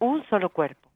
[0.00, 0.88] un solo cuerpo.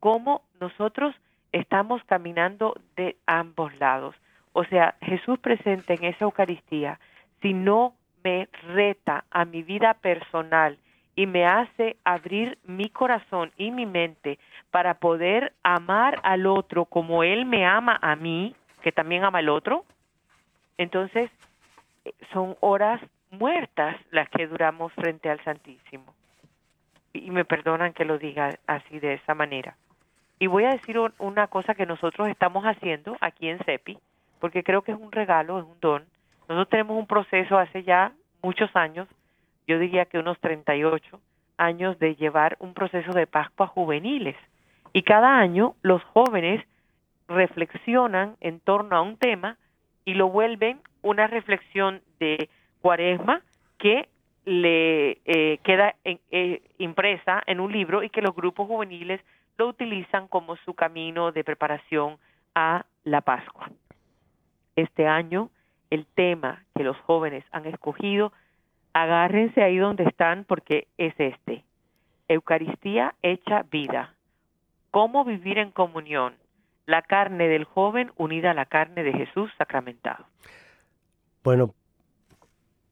[0.00, 1.14] Cómo nosotros
[1.52, 4.14] estamos caminando de ambos lados.
[4.52, 7.00] O sea, Jesús presente en esa Eucaristía,
[7.40, 10.78] si no me reta a mi vida personal
[11.14, 14.38] y me hace abrir mi corazón y mi mente
[14.70, 19.48] para poder amar al otro como Él me ama a mí, que también ama al
[19.48, 19.84] otro,
[20.78, 21.30] entonces
[22.04, 23.00] eh, son horas
[23.30, 26.14] muertas las que duramos frente al Santísimo
[27.12, 29.76] y me perdonan que lo diga así de esa manera.
[30.38, 33.98] Y voy a decir una cosa que nosotros estamos haciendo aquí en CEPI,
[34.40, 36.04] porque creo que es un regalo, es un don.
[36.48, 39.08] Nosotros tenemos un proceso hace ya muchos años,
[39.68, 41.20] yo diría que unos 38
[41.58, 44.36] años de llevar un proceso de Pascua juveniles.
[44.92, 46.64] Y cada año los jóvenes
[47.28, 49.56] reflexionan en torno a un tema
[50.04, 52.48] y lo vuelven una reflexión de
[52.80, 53.42] cuaresma
[53.78, 54.08] que
[54.44, 59.20] le eh, queda eh, impresa en un libro y que los grupos juveniles
[59.58, 62.18] lo utilizan como su camino de preparación
[62.54, 63.70] a la Pascua.
[64.76, 65.50] Este año
[65.90, 68.32] el tema que los jóvenes han escogido
[68.92, 71.64] Agárrense ahí donde están porque es este.
[72.28, 74.14] Eucaristía hecha vida.
[74.90, 76.34] ¿Cómo vivir en comunión?
[76.84, 80.26] La carne del joven unida a la carne de Jesús sacramentado.
[81.42, 81.74] Bueno,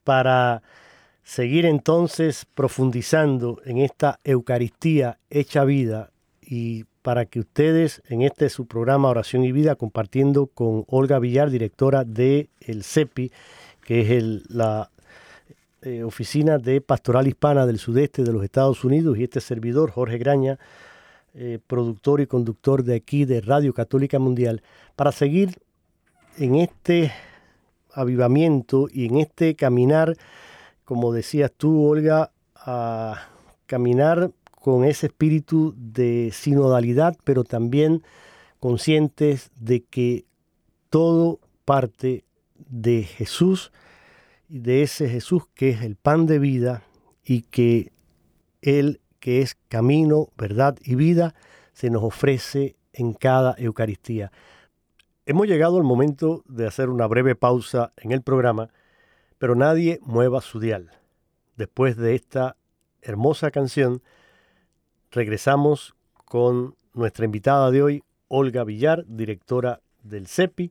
[0.04, 0.62] para
[1.22, 6.10] seguir entonces profundizando en esta Eucaristía hecha vida
[6.40, 11.50] y para que ustedes en este su programa Oración y Vida compartiendo con Olga Villar,
[11.50, 13.32] directora de el CEPI,
[13.84, 14.90] que es la
[15.82, 20.18] eh, Oficina de Pastoral Hispana del Sudeste de los Estados Unidos y este servidor Jorge
[20.18, 20.58] Graña,
[21.32, 24.62] eh, productor y conductor de aquí de Radio Católica Mundial,
[24.94, 25.58] para seguir
[26.36, 27.12] en este
[27.94, 30.16] avivamiento y en este caminar,
[30.90, 33.28] como decías tú, Olga, a
[33.66, 38.02] caminar con ese espíritu de sinodalidad, pero también
[38.58, 40.24] conscientes de que
[40.88, 42.24] todo parte
[42.56, 43.70] de Jesús
[44.48, 46.82] de ese Jesús que es el pan de vida
[47.24, 47.92] y que
[48.60, 51.36] Él que es camino, verdad y vida,
[51.72, 54.32] se nos ofrece en cada Eucaristía.
[55.24, 58.70] Hemos llegado al momento de hacer una breve pausa en el programa,
[59.40, 60.90] pero nadie mueva su dial.
[61.56, 62.56] Después de esta
[63.00, 64.02] hermosa canción,
[65.10, 65.94] regresamos
[66.26, 70.70] con nuestra invitada de hoy, Olga Villar, directora del CEPI,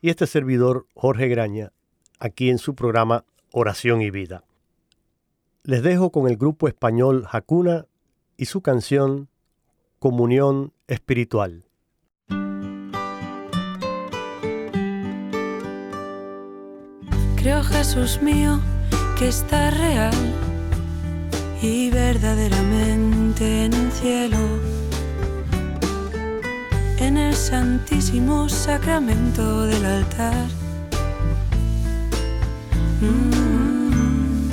[0.00, 1.70] y este servidor, Jorge Graña,
[2.18, 4.42] aquí en su programa Oración y Vida.
[5.62, 7.86] Les dejo con el grupo español Hakuna
[8.36, 9.28] y su canción
[10.00, 11.67] Comunión Espiritual.
[17.38, 18.60] Creo, Jesús mío,
[19.16, 20.14] que está real
[21.62, 24.38] y verdaderamente en el cielo,
[26.98, 30.46] en el santísimo sacramento del altar.
[33.00, 34.50] Mm.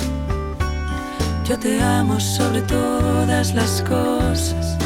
[1.48, 4.76] Yo te amo sobre todas las cosas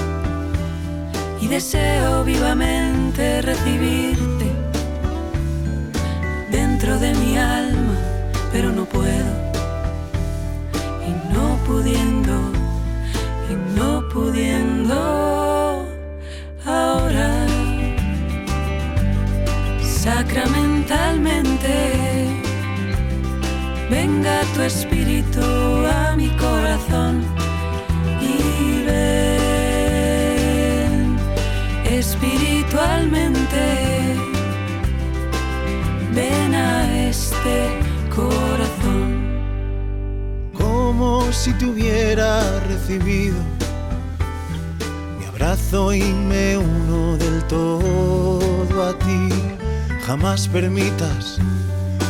[1.40, 4.30] y deseo vivamente recibirte
[6.50, 7.89] dentro de mi alma,
[8.52, 9.50] pero no puedo.
[11.66, 12.36] Pudiendo
[13.48, 15.86] y no pudiendo
[16.66, 17.46] ahora.
[19.80, 21.74] Sacramentalmente
[23.88, 25.40] venga tu espíritu
[25.86, 27.24] a mi corazón
[28.20, 30.10] y ven
[31.84, 33.62] espiritualmente.
[36.12, 37.89] Ven a este
[38.28, 39.08] corazón
[40.52, 43.36] como si te hubiera recibido
[45.18, 49.28] mi abrazo y me uno del todo a ti.
[50.06, 51.38] Jamás permitas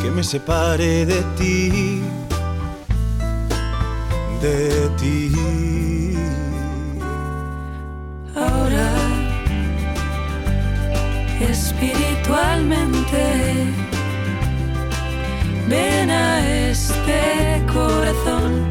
[0.02, 2.00] que me separe de ti,
[4.40, 6.16] de ti.
[8.34, 8.88] Ahora,
[11.40, 13.22] espiritualmente,
[15.70, 18.70] ven a este corazón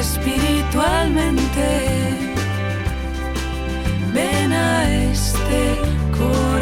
[0.00, 1.66] espiritualmente.
[4.12, 5.78] Ven a este
[6.16, 6.53] corazón.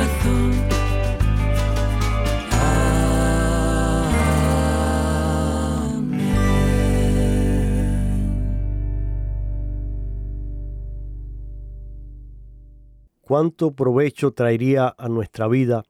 [13.33, 15.85] ¿Cuánto provecho traería a nuestra vida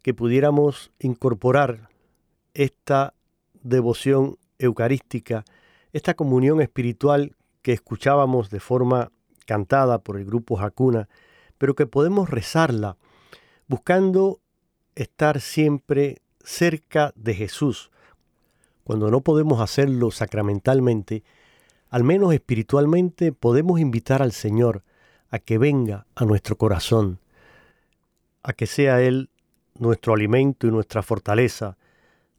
[0.00, 1.90] que pudiéramos incorporar
[2.54, 3.12] esta
[3.62, 5.44] devoción eucarística,
[5.92, 9.12] esta comunión espiritual que escuchábamos de forma
[9.44, 11.10] cantada por el grupo Hakuna,
[11.58, 12.96] pero que podemos rezarla
[13.68, 14.40] buscando
[14.94, 17.90] estar siempre cerca de Jesús.
[18.82, 21.22] Cuando no podemos hacerlo sacramentalmente,
[21.90, 24.84] al menos espiritualmente podemos invitar al Señor
[25.32, 27.18] a que venga a nuestro corazón,
[28.42, 29.30] a que sea Él
[29.78, 31.76] nuestro alimento y nuestra fortaleza,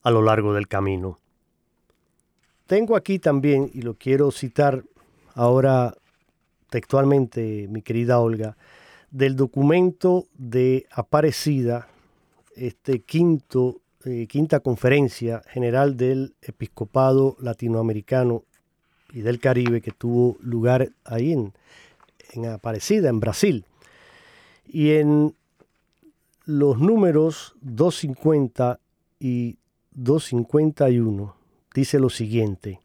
[0.04, 1.20] a lo largo del camino.
[2.68, 4.84] Tengo aquí también, y lo quiero citar
[5.34, 5.96] ahora
[6.70, 8.58] textualmente, mi querida Olga,
[9.10, 11.88] del documento de Aparecida,
[12.56, 18.44] este quinto, eh, quinta conferencia general del episcopado latinoamericano
[19.12, 21.54] y del Caribe que tuvo lugar ahí en,
[22.34, 23.66] en Aparecida, en Brasil.
[24.66, 25.36] Y en
[26.46, 28.80] los números 250
[29.20, 29.58] y
[29.92, 31.36] 251
[31.74, 32.80] dice lo siguiente.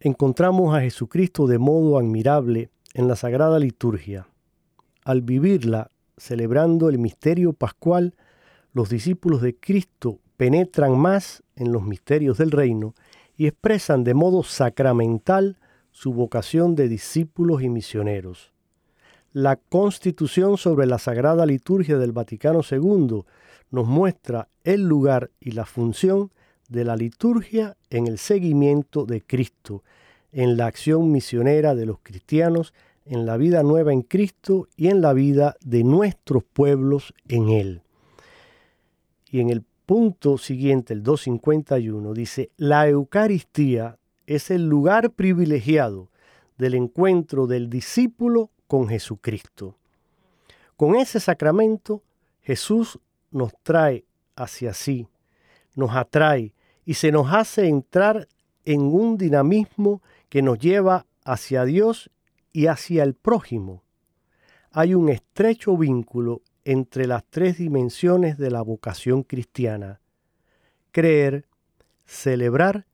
[0.00, 4.28] Encontramos a Jesucristo de modo admirable en la Sagrada Liturgia.
[5.04, 8.14] Al vivirla, celebrando el misterio pascual,
[8.72, 12.94] los discípulos de Cristo penetran más en los misterios del reino
[13.36, 15.56] y expresan de modo sacramental
[15.98, 18.52] su vocación de discípulos y misioneros.
[19.32, 23.24] La Constitución sobre la Sagrada Liturgia del Vaticano II
[23.72, 26.30] nos muestra el lugar y la función
[26.68, 29.82] de la liturgia en el seguimiento de Cristo,
[30.30, 32.74] en la acción misionera de los cristianos,
[33.04, 37.82] en la vida nueva en Cristo y en la vida de nuestros pueblos en Él.
[39.32, 46.10] Y en el punto siguiente, el 251, dice, la Eucaristía es el lugar privilegiado
[46.58, 49.78] del encuentro del discípulo con Jesucristo.
[50.76, 52.02] Con ese sacramento,
[52.42, 52.98] Jesús
[53.30, 54.04] nos trae
[54.36, 55.08] hacia sí,
[55.74, 56.52] nos atrae
[56.84, 58.28] y se nos hace entrar
[58.66, 62.10] en un dinamismo que nos lleva hacia Dios
[62.52, 63.82] y hacia el prójimo.
[64.72, 70.00] Hay un estrecho vínculo entre las tres dimensiones de la vocación cristiana.
[70.92, 71.46] Creer,
[72.04, 72.84] celebrar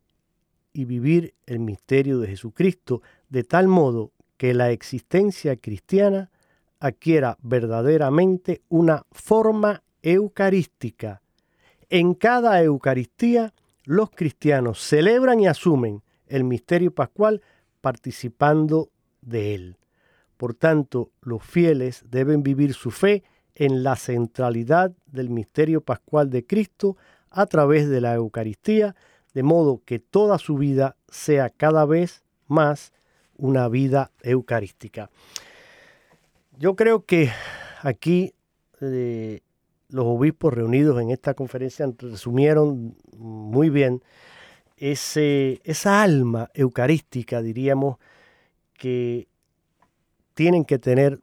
[0.74, 3.00] y vivir el misterio de Jesucristo
[3.30, 6.30] de tal modo que la existencia cristiana
[6.80, 11.22] adquiera verdaderamente una forma eucarística.
[11.88, 13.54] En cada Eucaristía
[13.84, 17.40] los cristianos celebran y asumen el misterio pascual
[17.80, 18.90] participando
[19.22, 19.76] de él.
[20.36, 23.22] Por tanto, los fieles deben vivir su fe
[23.54, 26.96] en la centralidad del misterio pascual de Cristo
[27.30, 28.96] a través de la Eucaristía,
[29.34, 32.92] de modo que toda su vida sea cada vez más
[33.36, 35.10] una vida eucarística.
[36.56, 37.30] Yo creo que
[37.82, 38.32] aquí
[38.80, 39.40] eh,
[39.88, 44.02] los obispos reunidos en esta conferencia resumieron muy bien
[44.76, 47.98] ese, esa alma eucarística, diríamos,
[48.74, 49.28] que
[50.34, 51.20] tienen que tener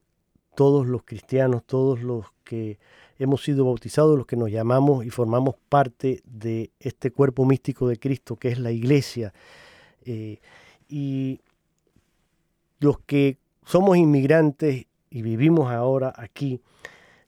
[0.55, 2.77] todos los cristianos, todos los que
[3.21, 7.97] hemos sido bautizados, los que nos llamamos y formamos parte de este cuerpo místico de
[7.97, 9.31] Cristo, que es la iglesia.
[10.05, 10.39] Eh,
[10.89, 11.39] y
[12.79, 16.61] los que somos inmigrantes y vivimos ahora aquí,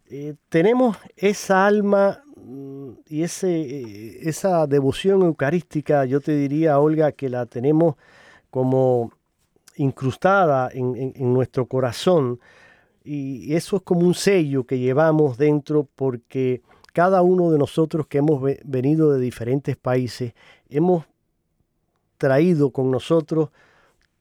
[0.09, 7.29] eh, tenemos esa alma mm, y eh, esa devoción eucarística, yo te diría, Olga, que
[7.29, 7.97] la tenemos
[8.49, 9.11] como
[9.75, 12.39] incrustada en, nuestro corazón
[13.04, 16.62] y eso es como un sello que llevamos dentro porque
[16.93, 20.34] cada uno de nosotros que hemos venido de diferentes países
[20.70, 21.06] hemos
[22.18, 23.49] traído con nosotros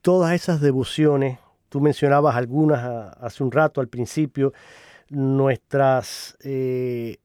[0.01, 1.39] todas esas devociones.
[1.69, 4.53] Tú mencionabas algunas hace un rato al principio,
[5.09, 7.19] nuestras eh,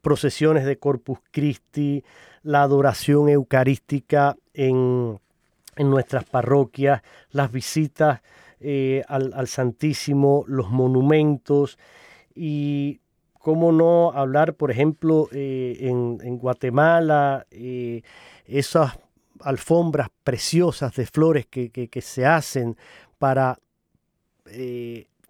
[0.00, 2.02] procesiones de Corpus Christi,
[2.42, 5.18] la adoración eucarística en
[5.76, 8.20] en nuestras parroquias, las visitas
[8.62, 11.78] eh, al, Santísimo, los monumentos
[12.34, 13.00] y
[13.38, 18.02] cómo no hablar, por ejemplo, eh, en, Guatemala, eh,
[18.46, 18.98] esas
[19.40, 22.76] alfombras preciosas de flores que, se hacen
[23.18, 23.58] para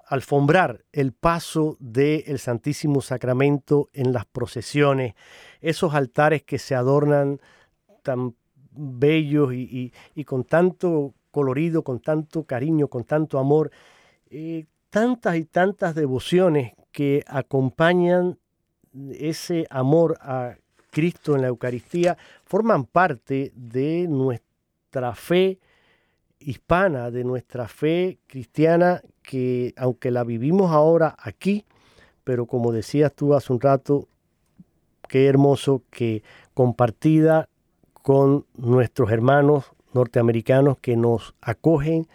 [0.07, 5.15] alfombrar el paso del Santísimo Sacramento en las procesiones,
[5.61, 7.41] esos altares que se adornan
[8.03, 8.35] tan
[8.75, 9.93] bellos y,
[10.25, 13.73] con tanto colorido, con tanto cariño, con tanto amor,
[14.31, 18.39] eh, tantas y tantas devociones que acompañan
[19.19, 20.57] ese amor a
[20.91, 25.59] Cristo en la Eucaristía, forman parte de nuestra fe
[26.39, 31.65] hispana, de nuestra fe cristiana, que aunque la vivimos ahora aquí,
[32.25, 34.09] pero como decías tú hace un rato,
[35.09, 36.23] qué hermoso que
[36.53, 37.49] compartida
[38.03, 42.07] con nuestros hermanos norteamericanos que nos acogen,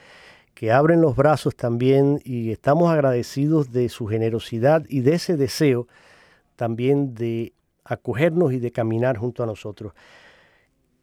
[0.53, 5.87] que abren los brazos también y estamos agradecidos de su generosidad y de ese deseo
[6.55, 7.53] también de
[7.85, 9.93] acogernos y de caminar junto a nosotros.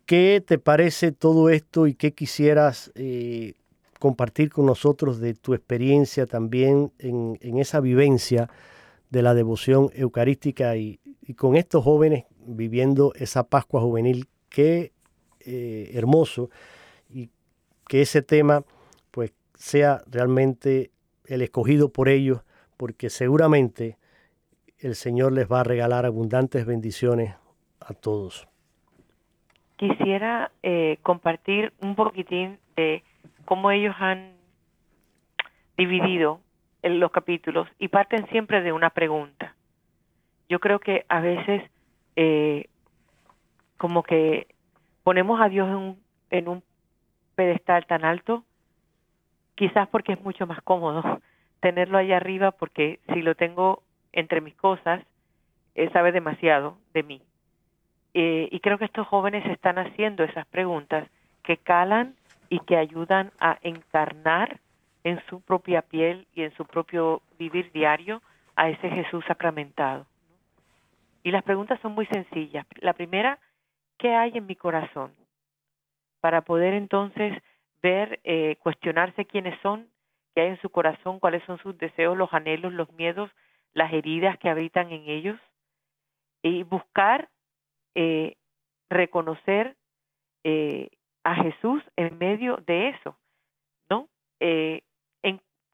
[0.07, 3.55] ¿Qué te parece todo esto y qué quisieras eh,
[3.99, 8.51] compartir con nosotros de tu experiencia también en, esa vivencia
[9.09, 14.93] de la devoción eucarística y, y, con estos jóvenes viviendo esa Pascua juvenil qué
[15.47, 16.51] eh, hermoso
[17.09, 17.31] y
[17.89, 18.65] que ese tema
[19.11, 20.91] pues sea realmente
[21.27, 22.43] el escogido por ellos,
[22.77, 23.97] porque seguramente
[24.79, 27.35] el Señor les va a regalar abundantes bendiciones
[27.81, 28.49] a todos.
[29.77, 33.03] Quisiera eh, compartir un poquitín de
[33.45, 34.35] cómo ellos han
[35.77, 36.41] dividido
[36.83, 39.55] los capítulos y parten siempre de una pregunta.
[40.49, 41.63] Yo creo que a veces
[42.17, 42.69] eh,
[43.79, 44.47] como que
[45.05, 45.97] ponemos a Dios
[46.31, 46.63] en un,
[47.37, 48.45] pedestal tan alto,
[49.57, 51.03] quizás porque es mucho más cómodo
[51.61, 53.83] tenerlo allá arriba, porque si lo tengo
[54.13, 55.03] entre mis cosas,
[55.75, 57.23] Él sabe demasiado de mí.
[58.15, 61.09] Eh, y creo que estos jóvenes están haciendo esas preguntas
[61.43, 62.15] que calan
[62.49, 64.61] y que ayudan a encarnar
[65.03, 68.23] en su propia piel y en su propio vivir diario
[68.57, 70.07] a ese Jesús sacramentado.
[71.25, 72.67] Y las preguntas son muy sencillas.
[72.81, 73.39] La primera,
[74.05, 75.15] ¿qué hay en mi corazón?
[76.21, 77.43] Para poder entonces
[77.81, 79.89] ver, eh, cuestionarse quiénes son,
[80.35, 83.31] qué hay en su corazón, cuáles son sus deseos, los anhelos, los miedos,
[83.73, 85.41] las heridas que habitan en ellos.
[86.43, 87.31] Y buscar
[87.95, 88.37] eh,
[88.91, 89.75] reconocer
[90.45, 90.91] eh,
[91.23, 93.17] a Jesús en medio de eso,
[93.89, 94.11] ¿no?
[94.39, 94.83] Eh,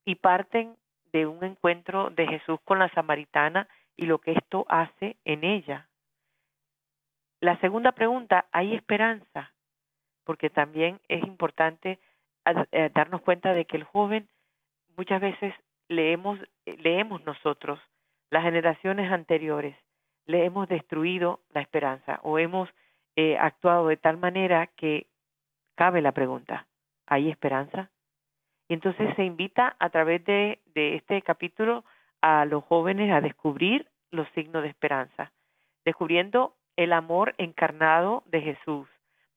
[0.05, 0.77] y parten
[1.11, 3.67] de un encuentro de Jesús con la samaritana
[3.97, 5.90] y lo que esto hace en ella.
[7.41, 9.51] La segunda pregunta, ¿hay esperanza?
[10.23, 11.99] Porque también es importante
[12.93, 14.29] darnos cuenta de que el joven
[14.95, 15.53] muchas veces
[15.87, 17.79] leemos, leemos nosotros,
[18.29, 19.75] las generaciones anteriores,
[20.25, 22.69] le hemos destruido la esperanza o hemos
[23.15, 25.07] eh, actuado de tal manera que
[25.75, 26.67] cabe la pregunta,
[27.07, 27.89] ¿hay esperanza?
[28.69, 31.83] Y entonces se invita a través de este capítulo
[32.21, 35.31] a los jóvenes a descubrir los signos de esperanza,
[35.83, 38.87] descubriendo el amor encarnado de Jesús,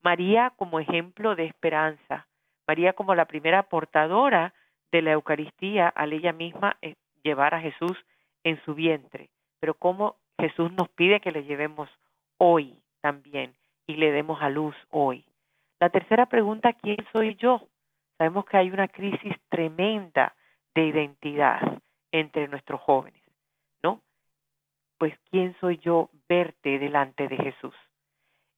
[0.01, 2.27] María como ejemplo de esperanza,
[2.67, 4.53] María como la primera portadora
[4.91, 7.97] de la Eucaristía al ella misma eh, llevar a Jesús
[8.43, 9.29] en su vientre,
[9.59, 11.89] pero cómo Jesús nos pide que le llevemos
[12.37, 13.53] hoy también
[13.87, 15.25] y le demos a luz hoy.
[15.79, 17.67] La tercera pregunta, ¿quién soy yo?
[18.17, 20.35] Sabemos que hay una crisis tremenda
[20.73, 21.81] de identidad
[22.11, 23.24] entre nuestros jóvenes.
[24.97, 27.75] Pues ¿quién soy yo verte delante de Jesús?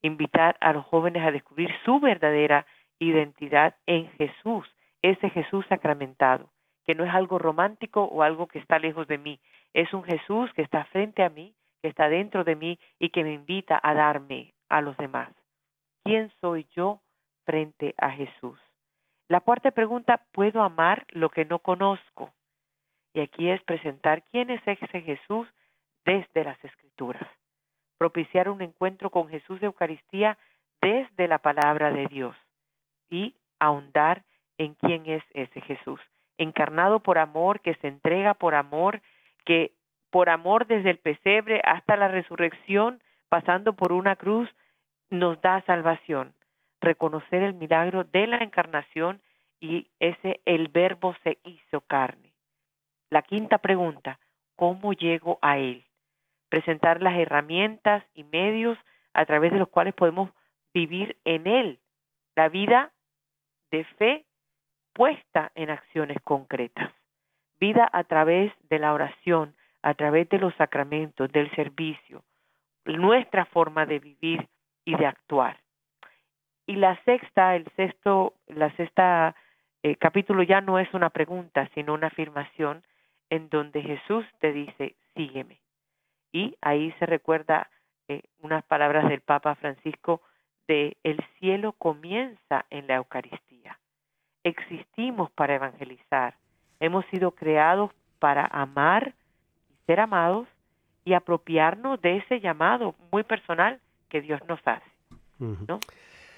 [0.01, 2.65] Invitar a los jóvenes a descubrir su verdadera
[2.99, 4.67] identidad en Jesús,
[5.01, 6.49] ese Jesús sacramentado,
[6.85, 9.39] que no es algo romántico o algo que está lejos de mí,
[9.73, 13.23] es un Jesús que está frente a mí que está dentro de mí y que
[13.23, 15.29] me invita a darme a los demás.
[16.03, 17.01] ¿Quién soy yo
[17.45, 18.59] frente a Jesús?
[19.27, 22.31] La cuarta pregunta, ¿puedo amar lo que no conozco?
[23.13, 25.47] Y aquí es presentar quién es ese Jesús
[26.07, 27.27] desde las Escrituras.
[27.97, 30.37] Propiciar un encuentro con Jesús de Eucaristía
[30.81, 32.35] desde la palabra de Dios
[33.09, 34.23] y ahondar
[34.57, 35.99] en quién es ese Jesús,
[36.37, 39.01] encarnado por amor, que se entrega por amor,
[39.45, 39.73] que
[40.09, 44.49] por amor desde el pesebre hasta la resurrección, pasando por una cruz,
[45.09, 46.33] nos da salvación.
[46.79, 49.21] Reconocer el milagro de la encarnación
[49.59, 52.31] y ese el verbo se hizo carne.
[53.09, 54.19] La quinta pregunta,
[54.55, 55.86] ¿cómo llego a Él?
[56.49, 58.77] Presentar las herramientas y medios
[59.13, 60.31] a través de los cuales podemos
[60.73, 61.79] vivir en Él.
[62.35, 62.91] La vida
[63.71, 64.25] de fe
[64.93, 66.91] puesta en acciones concretas.
[67.59, 72.23] Vida a través de la oración, a través de los sacramentos, del servicio,
[72.85, 74.47] nuestra forma de vivir
[74.85, 75.59] y de actuar.
[76.65, 79.35] Y la sexta, el sexto, la sexta
[79.83, 82.83] eh, capítulo ya no es una pregunta, sino una afirmación
[83.29, 85.59] en donde Jesús te dice, sígueme.
[86.37, 87.67] Y ahí se recuerda
[88.07, 90.21] eh, unas palabras del Papa Francisco
[90.67, 93.79] de el cielo comienza en la Eucaristía.
[94.43, 96.35] Existimos para evangelizar.
[96.79, 99.15] Hemos sido creados para amar
[99.87, 100.47] ser amados
[101.05, 104.91] y apropiarnos de ese llamado muy personal que Dios nos hace.
[105.39, 105.79] ¿no?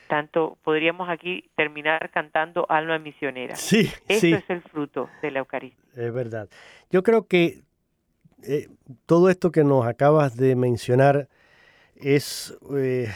[0.08, 3.58] Tanto podríamos aquí terminar cantando alma misionera.
[3.58, 6.06] Sí, Eso es el fruto de la Eucaristía.
[6.06, 6.48] Es verdad.
[6.90, 7.64] Yo creo que
[8.44, 8.70] eh,
[9.06, 11.30] todo esto que nos acabas de mencionar
[11.96, 13.10] es eh,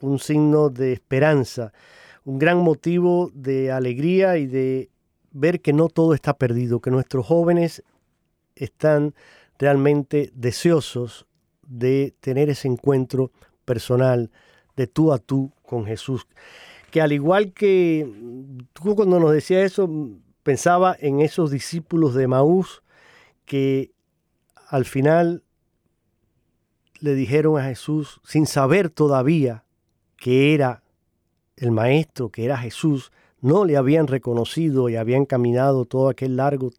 [0.00, 1.72] un signo de esperanza,
[2.24, 4.90] un gran motivo de alegría y de
[5.32, 7.82] ver que no todo está perdido, que nuestros jóvenes
[8.54, 9.14] están
[9.58, 11.26] realmente deseosos
[11.66, 13.30] de tener ese encuentro
[13.64, 14.30] personal
[14.76, 16.26] de tú a tú con Jesús.
[16.90, 18.10] Que al igual que
[18.72, 19.90] tú cuando nos decía eso,
[20.42, 22.82] pensaba en esos discípulos de Maús
[23.44, 23.92] que
[24.68, 25.42] al final
[27.00, 29.64] le dijeron a Jesús, sin saber todavía
[30.16, 30.82] que era
[31.56, 36.70] el Maestro, que era Jesús, no le habían reconocido y habían caminado todo aquel largo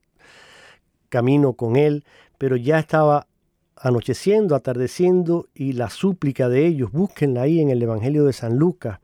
[1.10, 2.04] camino con él,
[2.38, 3.28] pero ya estaba
[3.76, 9.00] anocheciendo, atardeciendo y la súplica de ellos, búsquenla ahí en el Evangelio de San Lucas,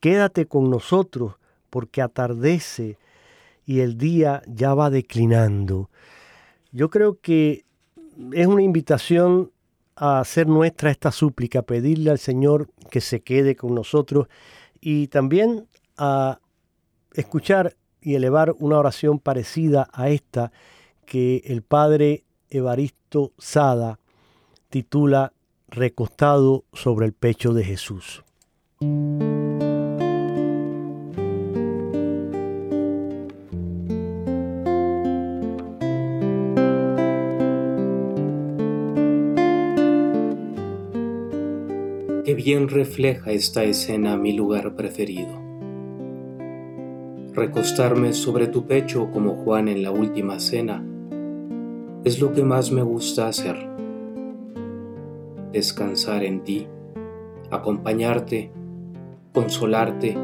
[0.00, 1.36] quédate con nosotros
[1.70, 2.98] porque atardece
[3.64, 5.90] y el día ya va declinando.
[6.72, 7.65] Yo creo que
[8.32, 9.50] es una invitación
[9.94, 14.28] a hacer nuestra esta súplica, pedirle al Señor que se quede con nosotros
[14.80, 16.38] y también a
[17.14, 20.52] escuchar y elevar una oración parecida a esta
[21.06, 23.98] que el Padre Evaristo Sada
[24.68, 25.32] titula
[25.68, 28.22] Recostado sobre el pecho de Jesús.
[42.46, 45.42] Bien refleja esta escena mi lugar preferido.
[47.34, 50.86] Recostarme sobre tu pecho como Juan en la última cena
[52.04, 53.56] es lo que más me gusta hacer.
[55.50, 56.68] Descansar en ti,
[57.50, 58.52] acompañarte,
[59.32, 60.16] consolarte.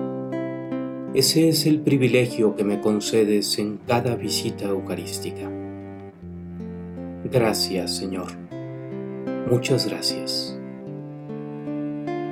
[1.14, 5.50] Ese es el privilegio que me concedes en cada visita eucarística.
[7.24, 8.28] Gracias, Señor.
[9.50, 10.61] Muchas gracias.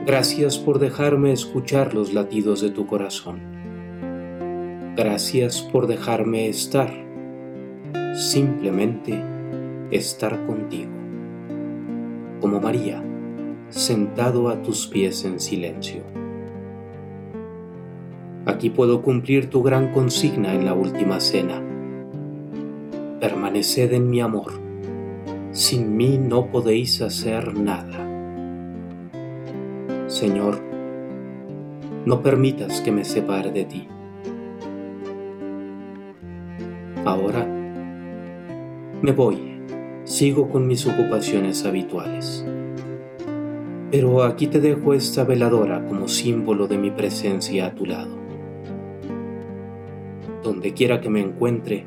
[0.07, 3.39] Gracias por dejarme escuchar los latidos de tu corazón.
[4.97, 6.91] Gracias por dejarme estar,
[8.15, 9.23] simplemente
[9.91, 10.91] estar contigo,
[12.41, 13.05] como María,
[13.69, 16.03] sentado a tus pies en silencio.
[18.47, 21.63] Aquí puedo cumplir tu gran consigna en la última cena.
[23.21, 24.53] Permaneced en mi amor.
[25.53, 28.10] Sin mí no podéis hacer nada.
[30.21, 30.61] Señor,
[32.05, 33.89] no permitas que me separe de ti.
[37.07, 37.47] Ahora
[39.01, 39.39] me voy,
[40.05, 42.45] sigo con mis ocupaciones habituales.
[43.91, 48.15] Pero aquí te dejo esta veladora como símbolo de mi presencia a tu lado.
[50.43, 51.87] Donde quiera que me encuentre,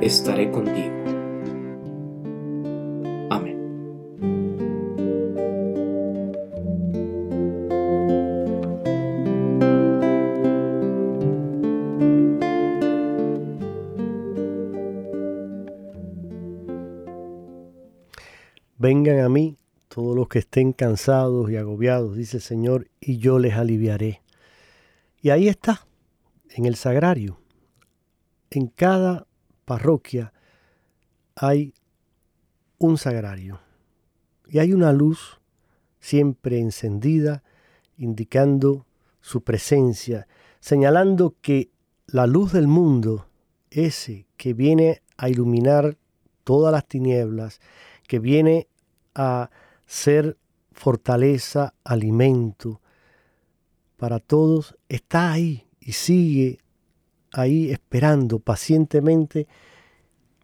[0.00, 1.17] estaré contigo.
[20.28, 24.22] Que estén cansados y agobiados, dice el Señor, y yo les aliviaré.
[25.20, 25.86] Y ahí está,
[26.50, 27.40] en el sagrario.
[28.50, 29.26] En cada
[29.64, 30.32] parroquia
[31.34, 31.74] hay
[32.78, 33.60] un sagrario.
[34.48, 35.40] Y hay una luz
[36.00, 37.42] siempre encendida,
[37.96, 38.86] indicando
[39.20, 40.26] su presencia,
[40.60, 41.70] señalando que
[42.06, 43.26] la luz del mundo,
[43.70, 45.98] ese que viene a iluminar
[46.44, 47.60] todas las tinieblas,
[48.06, 48.68] que viene
[49.14, 49.50] a
[49.88, 50.36] ser
[50.70, 52.80] fortaleza, alimento
[53.96, 56.58] para todos, está ahí y sigue
[57.32, 59.48] ahí esperando pacientemente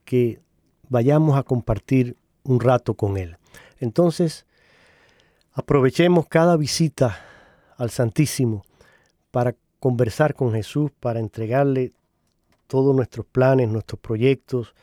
[0.05, 0.41] que
[0.89, 3.37] vayamos a compartir un rato con Él.
[3.79, 4.47] Entonces,
[5.53, 7.19] aprovechemos cada visita
[7.77, 8.65] al Santísimo
[9.31, 11.93] para conversar con Jesús, para entregarle
[12.67, 14.75] todos nuestros planes, nuestros proyectos,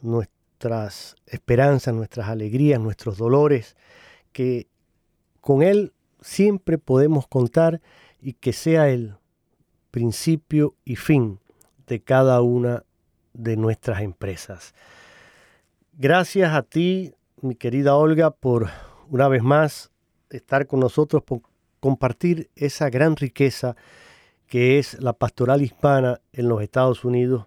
[0.00, 3.76] nuestro nuestras esperanzas, nuestras alegrías, nuestros dolores,
[4.32, 4.68] que
[5.42, 5.92] con Él
[6.22, 7.82] siempre podemos contar
[8.22, 9.16] y que sea el
[9.90, 11.40] principio y fin
[11.86, 12.84] de cada una
[13.34, 14.74] de nuestras empresas.
[15.92, 18.70] Gracias a ti, mi querida Olga, por
[19.10, 19.90] una vez más
[20.30, 21.42] estar con nosotros, por
[21.80, 23.76] compartir esa gran riqueza
[24.46, 27.46] que es la pastoral hispana en los Estados Unidos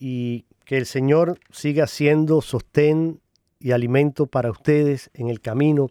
[0.00, 3.20] y que el Señor siga siendo sostén
[3.58, 5.90] y alimento para ustedes en el camino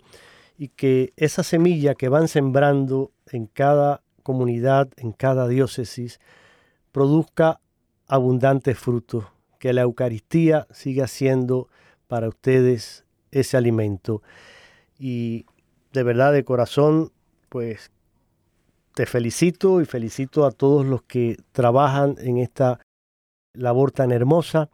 [0.57, 6.19] y que esa semilla que van sembrando en cada comunidad, en cada diócesis,
[6.91, 7.59] produzca
[8.07, 9.25] abundantes frutos,
[9.57, 11.69] que la Eucaristía siga siendo
[12.07, 14.21] para ustedes ese alimento.
[14.99, 15.45] Y
[15.93, 17.11] de verdad, de corazón,
[17.49, 17.91] pues
[18.93, 22.79] te felicito y felicito a todos los que trabajan en esta
[23.53, 24.69] labor tan hermosa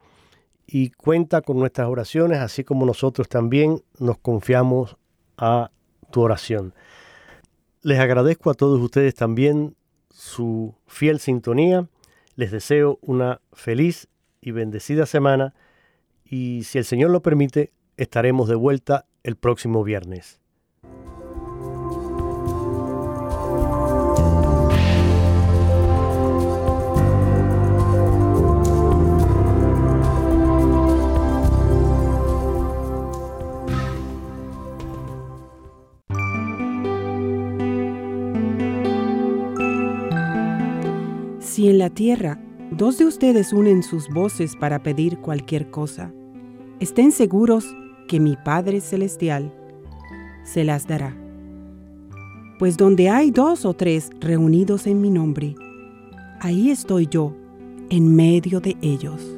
[0.66, 4.98] y cuenta con nuestras oraciones, así como nosotros también nos confiamos
[5.38, 5.72] a
[6.12, 6.74] tu oración.
[7.82, 9.76] Les agradezco a todos ustedes también
[10.10, 11.88] su fiel sintonía.
[12.36, 14.08] Les deseo una feliz
[14.42, 15.54] y bendecida semana
[16.26, 20.42] y si el Señor lo permite, estaremos de vuelta el próximo viernes.
[41.58, 42.40] Si en la tierra
[42.70, 46.14] dos de ustedes unen sus voces para pedir cualquier cosa,
[46.80, 47.66] estén seguros
[48.08, 49.52] que mi Padre Celestial
[50.44, 51.18] se las dará.
[52.60, 55.56] Pues donde hay dos o tres reunidos en mi nombre,
[56.42, 57.34] ahí estoy yo,
[57.90, 59.36] en medio de ellos.